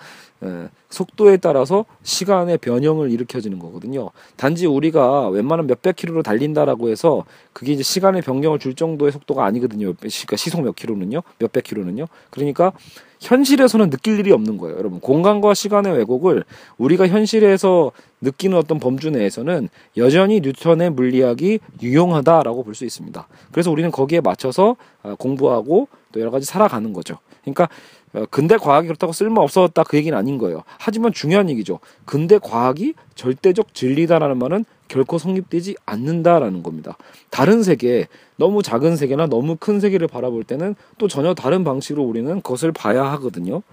[0.89, 4.11] 속도에 따라서 시간의 변형을 일으켜지는 거거든요.
[4.35, 9.93] 단지 우리가 웬만한 몇백 킬로로 달린다라고 해서 그게 이제 시간의 변경을 줄 정도의 속도가 아니거든요.
[9.93, 12.05] 그러니까 시속 몇 킬로는요, 몇백 킬로는요.
[12.29, 12.73] 그러니까
[13.21, 14.77] 현실에서는 느낄 일이 없는 거예요.
[14.77, 16.43] 여러분, 공간과 시간의 왜곡을
[16.77, 17.91] 우리가 현실에서
[18.21, 23.27] 느끼는 어떤 범주 내에서는 여전히 뉴턴의 물리학이 유용하다라고 볼 수 있습니다.
[23.51, 27.17] 그래서 우리는 거기에 맞춰서 아, 공부하고 또 여러 가지 살아가는 거죠.
[27.41, 27.67] 그러니까
[28.13, 30.63] 어, 근대 과학이 그렇다고 쓸모 없었다 그 얘기는 아닌 거예요.
[30.77, 31.79] 하지만 중요한 얘기죠.
[32.05, 36.97] 근대 과학이 절대적 진리다라는 말은 결코 성립되지 않는다라는 겁니다.
[37.31, 38.07] 다른 세계,
[38.37, 43.03] 너무 작은 세계나 너무 큰 세계를 바라볼 때는 또 전혀 다른 방식으로 우리는 그것을 봐야
[43.13, 43.63] 하거든요.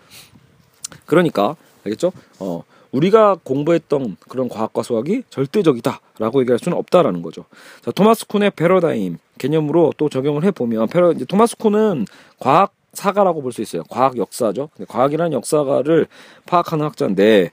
[1.05, 2.13] 그러니까 알겠죠?
[2.39, 2.63] 어,
[2.93, 7.45] 우리가 공부했던 그런 과학과 수학이 절대적이다라고 얘기할 수는 없다라는 거죠.
[7.83, 12.07] 자, 토마스 쿤의 패러다임 개념으로 또 적용을 해보면 패러, 이제 토마스 쿤은
[12.39, 13.85] 과학 사가라고 볼 수 있어요.
[13.89, 14.71] 과학 역사죠.
[14.89, 16.09] 과학이라는 역사가를
[16.47, 17.53] 파악하는 학자인데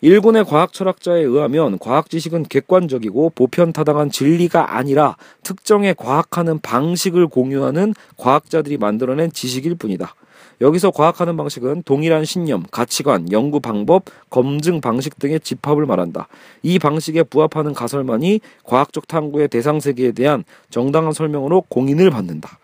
[0.00, 8.78] 일군의 과학 철학자에 의하면 과학 지식은 객관적이고 보편타당한 진리가 아니라 특정의 과학하는 방식을 공유하는 과학자들이
[8.78, 10.14] 만들어낸 지식일 뿐이다.
[10.60, 16.28] 여기서 과학하는 방식은 동일한 신념, 가치관, 연구 방법, 검증 방식 등의 집합을 말한다.
[16.62, 22.58] 이 방식에 부합하는 가설만이 과학적 탐구의 대상 세계에 대한 정당한 설명으로 공인을 받는다.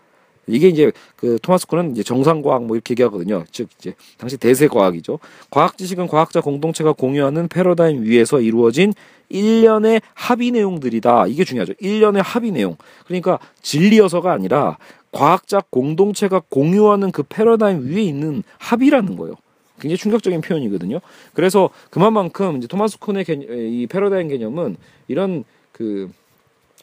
[0.47, 3.45] 이게 이제 그 토마스 콘은 이제 정상과학 뭐 이렇게 얘기하거든요.
[3.51, 5.18] 즉 이제 당시 대세 과학이죠.
[5.51, 8.92] 과학 지식은 과학자 공동체가 공유하는 패러다임 위에서 이루어진
[9.30, 11.28] 일련의 합의 내용들이다.
[11.28, 11.72] 이게 중요하죠.
[11.80, 12.76] 일련의 합의 내용.
[13.07, 14.76] 그러니까 진리여서가 아니라
[15.15, 19.35] 과학자 공동체가 공유하는 그 패러다임 위에 있는 합의라는 거예요.
[19.81, 21.01] 굉장히 충격적인 표현이거든요.
[21.33, 24.77] 그래서 그만큼 이제 토마스 콘의 개념, 이 패러다임 개념은
[25.09, 26.11] 이런 그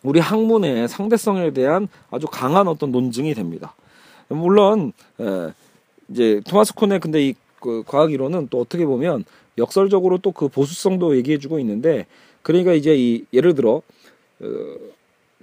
[0.04, 3.76] 우리 학문의 상대성에 대한 아주 강한 어떤 논증이 됩니다.
[4.30, 5.52] 물론 에,
[6.10, 9.24] 이제 토마스 콘의 근데 이 그 과학 이론은 또 어떻게 보면
[9.58, 12.08] 역설적으로 또 그 보수성도 얘기해주고 있는데
[12.42, 13.82] 그러니까 이제 이 예를 들어
[14.42, 14.46] 어,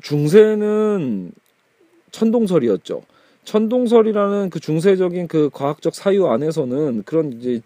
[0.03, 1.33] 중세는
[2.11, 3.03] 천동설이었죠.
[3.45, 7.63] 천동설이라는 그 중세적인 그 과학적 사유 안에서는 그런 이제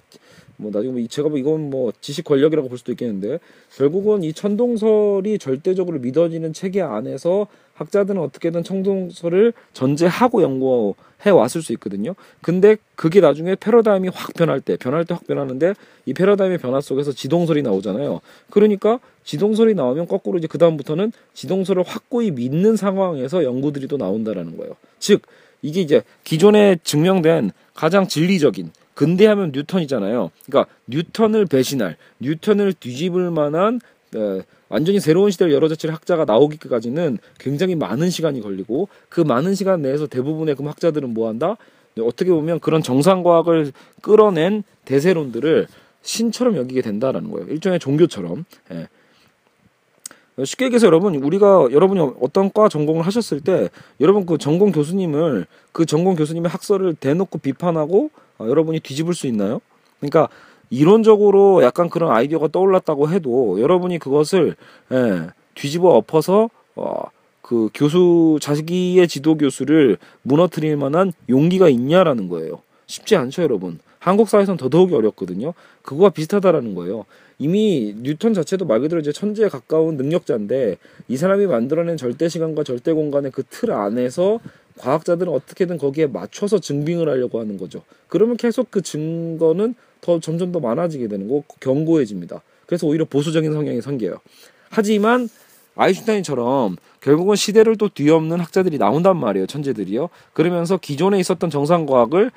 [0.56, 3.40] 뭐 나중에 뭐 제가 뭐 이건 뭐 지식 권력이라고 볼 수도 있겠는데
[3.76, 7.48] 결국은 이 천동설이 절대적으로 믿어지는 체계 안에서
[7.82, 12.14] 학자들은 어떻게든 천동설을 전제하고 연구해 왔을 수 있거든요.
[12.40, 15.74] 근데 그게 나중에 패러다임이 확 변할 때 변할 때 확 변하는데
[16.06, 18.20] 이 패러다임의 변화 속에서 지동설이 나오잖아요.
[18.50, 24.74] 그러니까 지동설이 나오면 거꾸로 이제 그 다음부터는 지동설을 확고히 믿는 상황에서 연구들이 또 나온다라는 거예요.
[24.98, 25.22] 즉
[25.62, 30.30] 이게 이제 기존에 증명된 가장 진리적인 근대하면 뉴턴이잖아요.
[30.46, 33.80] 그러니까 뉴턴을 배신할, 뉴턴을 뒤집을 만한
[34.14, 34.42] 에,
[34.72, 40.56] 완전히 새로운 시대를 열어젖힐 학자가 나오기까지는 굉장히 많은 시간이 걸리고 그 많은 시간 내에서 대부분의
[40.56, 41.56] 그 학자들은 뭐 한다?
[42.00, 45.66] 어떻게 보면 그런 정상과학을 끌어낸 대세론들을
[46.00, 47.48] 신처럼 여기게 된다라는 거예요.
[47.48, 48.46] 일종의 종교처럼.
[48.72, 48.88] 예.
[50.42, 53.68] 쉽게 얘기해서 여러분 우리가 여러분이 어떤 과 전공을 하셨을 때
[54.00, 59.60] 여러분 그 전공 교수님을 그 전공 교수님의 학설을 대놓고 비판하고 어, 여러분이 뒤집을 수 있나요?
[60.00, 60.30] 그러니까
[60.72, 64.56] 이론적으로 약간 그런 아이디어가 떠올랐다고 해도 여러분이 그것을
[64.90, 67.02] 예, 뒤집어 엎어서 어,
[67.42, 72.62] 그 교수 자기의 지도 교수를 무너뜨릴 만한 용기가 있냐라는 거예요.
[72.86, 73.80] 쉽지 않죠, 여러분.
[73.98, 75.52] 한국 사회에서는 더더욱이 어렵거든요.
[75.82, 77.04] 그거와 비슷하다라는 거예요.
[77.38, 82.92] 이미 뉴턴 자체도 말 그대로 이제 천재에 가까운 능력자인데 이 사람이 만들어낸 절대 시간과 절대
[82.92, 84.40] 공간의 그 틀 안에서
[84.78, 87.82] 과학자들은 어떻게든 거기에 맞춰서 증빙을 하려고 하는 거죠.
[88.08, 92.42] 그러면 계속 그 증거는 더 점점 더 많아지게 되는 거 견고해집니다.
[92.66, 94.18] 그래서 오히려 보수적인 성향이 생겨요.
[94.70, 95.28] 하지만
[95.74, 99.46] 아인슈타인처럼 결국은 시대를 또 뒤엎는 학자들이 나온단 말이에요.
[99.46, 100.08] 천재들이요.
[100.32, 102.30] 그러면서 기존에 있었던 정상과학을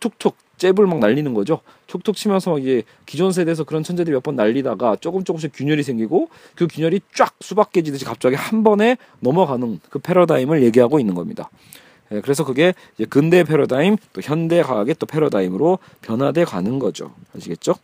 [0.00, 1.60] 툭툭툭 잽을 막 날리는 거죠.
[1.88, 6.68] 툭툭 치면서 이제 기존 세대에서 그런 천재들이 몇 번 날리다가 조금 조금씩 균열이 생기고 그
[6.68, 11.50] 균열이 쫙 수박 깨지듯이 갑자기 한 번에 넘어가는 그 패러다임을 얘기하고 있는 겁니다.
[12.12, 17.12] 예, 그래서 그게 이제 근대 패러다임 또 현대 과학의 또 패러다임으로 변화돼 가는 거죠.
[17.36, 17.74] 아시겠죠?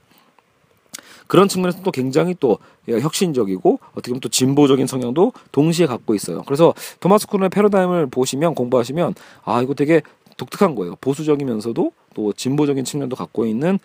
[1.26, 6.42] 그런 측면에서 또 굉장히 또 혁신적이고 어떻게 보면 또 진보적인 성향도 동시에 갖고 있어요.
[6.46, 10.00] 그래서 토마스 쿤의 패러다임을 보시면 공부하시면 아 이거 되게
[10.38, 10.96] 독특한 거예요.
[11.02, 13.78] 보수적이면서도 또 진보적인 측면도 갖고 있는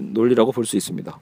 [0.00, 1.18] 논리라고 볼 수 있습니다.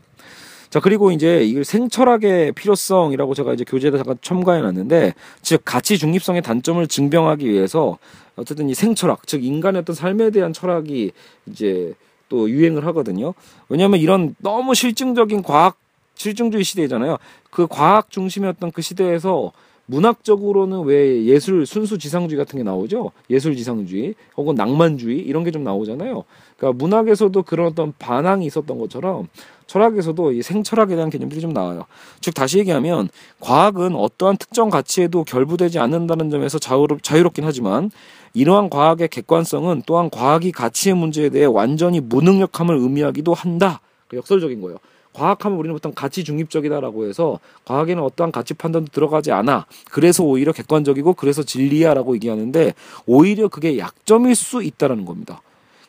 [0.69, 6.43] 자 그리고 이제 이걸 생철학의 필요성이라고 제가 이제 교재에다 잠깐 첨가해 놨는데 즉 가치 중립성의
[6.43, 7.99] 단점을 증명하기 위해서
[8.37, 11.11] 어쨌든 이 생철학 즉 인간의 어떤 삶에 대한 철학이
[11.47, 11.95] 이제
[12.29, 13.35] 또 유행을 하거든요.
[13.69, 15.77] 왜냐하면 이런 너무 실증적인 과학
[16.15, 17.17] 실증주의 시대잖아요.
[17.51, 19.51] 그 과학 중심이었던 그 시대에서
[19.91, 23.11] 문학적으로는 왜 예술 순수 지상주의 같은 게 나오죠?
[23.29, 26.25] 예술 지상주의 혹은 낭만주의 이런 게 좀 나오잖아요.
[26.57, 29.27] 그러니까 문학에서도 그런 어떤 반항이 있었던 것처럼
[29.67, 31.87] 철학에서도 이 생철학에 대한 개념들이 좀 나와요.
[32.21, 33.09] 즉 다시 얘기하면
[33.41, 37.91] 과학은 어떠한 특정 가치에도 결부되지 않는다는 점에서 자유롭, 자유롭긴 하지만
[38.35, 43.81] 이러한 과학의 객관성은 또한 과학이 가치의 문제에 대해 완전히 무능력함을 의미하기도 한다.
[44.07, 44.79] 그 역설적인 거예요.
[45.13, 49.67] 과학하면 우리는 보통 가치 중립적이다라고 해서 과학에는 어떠한 가치 판단도 들어가지 않아.
[49.91, 52.75] 그래서 오히려 객관적이고 그래서 진리야라고 얘기하는데
[53.07, 55.43] 오히려 그게 약점일 수 있다라는 겁니다.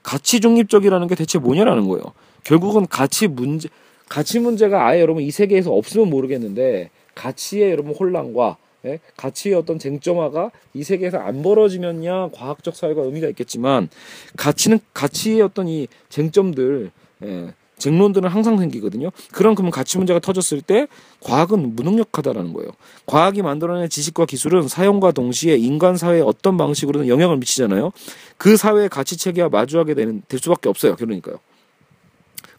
[0.03, 2.03] 가치 중립적이라는 게 대체 뭐냐라는 거예요.
[2.43, 3.69] 결국은 가치 문제
[4.09, 8.99] 가치 문제가 아예 여러분 이 세계에서 없으면 모르겠는데 가치의 여러분 혼란과 예?
[9.15, 13.89] 가치의 어떤 쟁점화가 이 세계에서 안 벌어지면야 과학적 사회가 의미가 있겠지만
[14.37, 16.91] 가치는 가치의 어떤 이 쟁점들
[17.23, 19.11] 예, 쟁론들은 항상 생기거든요.
[19.31, 20.87] 그런 그러면 가치 문제가 터졌을 때
[21.21, 22.71] 과학은 무능력하다라는 거예요.
[23.05, 27.91] 과학이 만들어낸 지식과 기술은 사용과 동시에 인간 사회에 어떤 방식으로든 영향을 미치잖아요.
[28.37, 30.95] 그 사회의 가치 체계와 마주하게 되는 될 수밖에 없어요.
[30.95, 31.39] 그러니까요.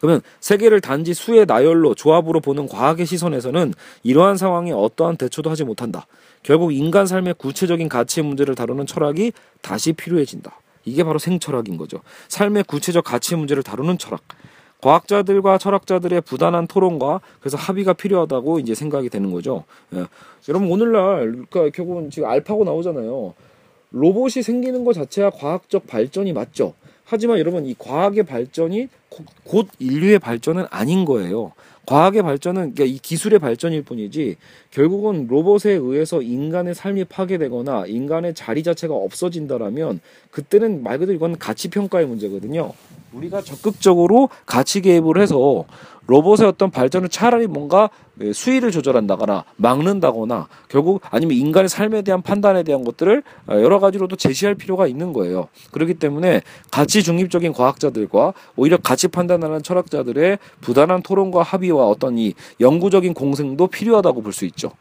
[0.00, 6.08] 그러면 세계를 단지 수의 나열로 조합으로 보는 과학의 시선에서는 이러한 상황에 어떠한 대처도 하지 못한다.
[6.42, 10.58] 결국 인간 삶의 구체적인 가치의 문제를 다루는 철학이 다시 필요해진다.
[10.84, 12.00] 이게 바로 생철학인 거죠.
[12.26, 14.22] 삶의 구체적 가치의 문제를 다루는 철학.
[14.82, 19.64] 과학자들과 철학자들의 부단한 토론과 그래서 합의가 필요하다고 이제 생각이 되는 거죠.
[19.94, 20.04] 예.
[20.48, 23.34] 여러분 오늘날 그러니까 결국은 지금 알파고 나오잖아요.
[23.92, 26.74] 로봇이 생기는 것 자체가 과학적 발전이 맞죠.
[27.04, 28.88] 하지만 여러분 이 과학의 발전이
[29.44, 31.52] 곧 인류의 발전은 아닌 거예요.
[31.86, 34.36] 과학의 발전은 그러니까 이 기술의 발전일 뿐이지
[34.70, 41.68] 결국은 로봇에 의해서 인간의 삶이 파괴되거나 인간의 자리 자체가 없어진다라면 그때는 말 그대로 이건 가치
[41.68, 42.72] 평가의 문제거든요.
[43.12, 45.64] 우리가 적극적으로 가치 개입을 해서
[46.06, 47.88] 로봇의 어떤 발전을 차라리 뭔가
[48.34, 54.86] 수위를 조절한다거나 막는다거나 결국 아니면 인간의 삶에 대한 판단에 대한 것들을 여러 가지로도 제시할 필요가
[54.88, 55.48] 있는 거예요.
[55.70, 63.14] 그렇기 때문에 가치 중립적인 과학자들과 오히려 가치 판단하는 철학자들의 부단한 토론과 합의와 어떤 이 영구적인
[63.14, 64.72] 공생도 필요하다고 볼 수 있죠.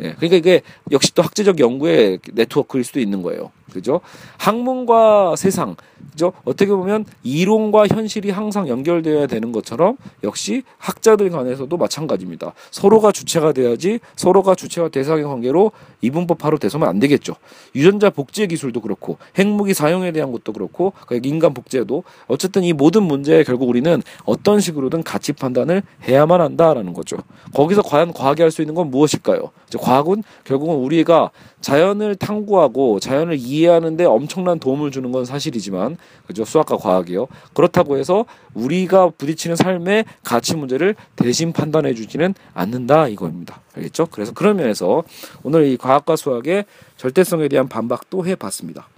[0.00, 0.62] 예, 그러니까 이게
[0.92, 3.50] 역시 또 학제적 연구의 네트워크일 수도 있는 거예요.
[3.72, 4.00] 그죠?
[4.38, 5.76] 학문과 세상,
[6.10, 6.32] 그죠?
[6.44, 12.52] 어떻게 보면 이론과 현실이 항상 연결되어야 되는 것처럼 역시 학자들 간에서도 마찬가지입니다.
[12.70, 17.34] 서로가 주체가 돼야지 서로가 주체와 대상의 관계로 이분법 바로 대서면 안 되겠죠.
[17.74, 23.02] 유전자 복제 기술도 그렇고 핵무기 사용에 대한 것도 그렇고 그러니까 인간 복제도 어쨌든 이 모든
[23.02, 27.16] 문제에 결국 우리는 어떤 식으로든 가치 판단을 해야만 한다라는 거죠.
[27.54, 29.50] 거기서 과연 과학이 할 수 있는 건 무엇일까요?
[29.78, 35.96] 과학은 결국은 우리가 자연을 탐구하고 자연을 이해 하는데 엄청난 도움을 주는 건 사실이지만
[36.26, 43.60] 그죠 수학과 과학이요 그렇다고 해서 우리가 부딪히는 삶의 가치 문제를 대신 판단해 주지는 않는다 이거입니다
[43.74, 45.02] 알겠죠 그래서 그런 면에서
[45.42, 46.64] 오늘 이 과학과 수학의
[46.96, 48.88] 절대성에 대한 반박도 해봤습니다.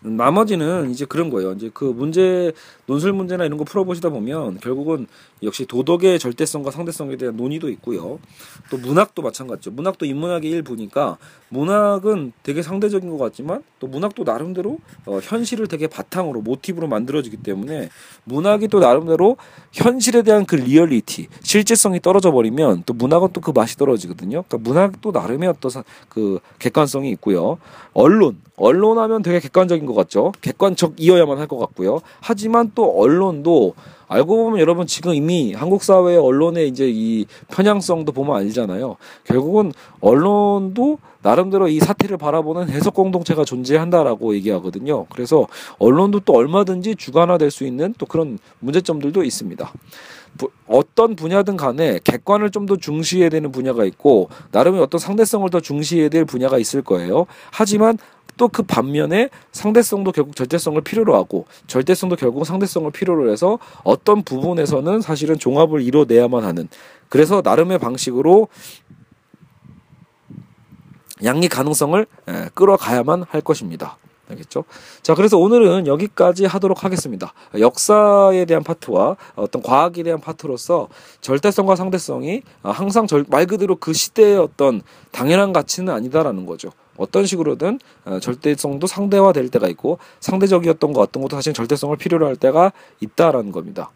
[0.00, 1.52] 나머지는 이제 그런 거예요.
[1.52, 2.52] 이제 그 문제
[2.86, 5.06] 논술 문제나 이런 거 풀어보시다 보면 결국은
[5.42, 8.18] 역시 도덕의 절대성과 상대성에 대한 논의도 있고요.
[8.70, 9.70] 또 문학도 마찬가지죠.
[9.72, 11.18] 문학도 인문학의 일부니까
[11.48, 17.90] 문학은 되게 상대적인 것 같지만 또 문학도 나름대로 어, 현실을 되게 바탕으로 모티브로 만들어지기 때문에
[18.24, 19.36] 문학이 또 나름대로
[19.72, 24.42] 현실에 대한 그 리얼리티, 실제성이 떨어져 버리면 또 문학은 또 그 맛이 떨어지거든요.
[24.48, 25.70] 그러니까 문학도 나름의 어떤
[26.08, 27.58] 그 객관성이 있고요.
[27.92, 30.32] 언론, 언론하면 되게 객관적인 것 같죠.
[30.40, 32.00] 객관적이어야만 할 것 같고요.
[32.20, 33.74] 하지만 또 언론도
[34.06, 38.96] 알고 보면 여러분 지금 이미 한국 사회 언론의 이제 이 편향성도 보면 알잖아요.
[39.24, 45.06] 결국은 언론도 나름대로 이 사태를 바라보는 해석 공동체가 존재한다라고 얘기하거든요.
[45.06, 45.48] 그래서
[45.80, 49.72] 언론도 또 얼마든지 주관화될 수 있는 또 그런 문제점들도 있습니다.
[50.68, 56.08] 어떤 분야든 간에 객관을 좀 더 중시해야 되는 분야가 있고 나름의 어떤 상대성을 더 중시해야
[56.08, 57.26] 될 분야가 있을 거예요.
[57.52, 57.96] 하지만
[58.36, 65.00] 또 그 반면에 상대성도 결국 절대성을 필요로 하고 절대성도 결국 상대성을 필요로 해서 어떤 부분에서는
[65.00, 66.68] 사실은 종합을 이뤄내야만 하는
[67.08, 68.48] 그래서 나름의 방식으로
[71.24, 72.06] 양리 가능성을
[72.54, 73.98] 끌어가야만 할 것입니다.
[74.28, 74.64] 알겠죠?
[75.02, 77.32] 자, 그래서 오늘은 여기까지 하도록 하겠습니다.
[77.58, 80.88] 역사에 대한 파트와 어떤 과학에 대한 파트로서
[81.20, 84.82] 절대성과 상대성이 항상 절, 말 그대로 그 시대의 어떤
[85.12, 86.70] 당연한 가치는 아니다라는 거죠.
[86.98, 92.36] 어떤 식으로든 어, 절대성도 상대화될 때가 있고 상대적이었던 거 어떤 것도 사실 절대성을 필요로 할
[92.36, 93.90] 때가 있다라는 겁니다.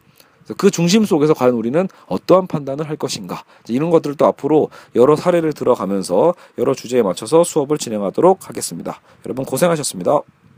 [0.57, 6.35] 그 중심 속에서 과연 우리는 어떠한 판단을 할 것인가 이런 것들도 앞으로 여러 사례를 들어가면서
[6.59, 9.01] 여러 주제에 맞춰서 수업을 진행하도록 하겠습니다.
[9.27, 10.21] 여러분 고생하셨습니다.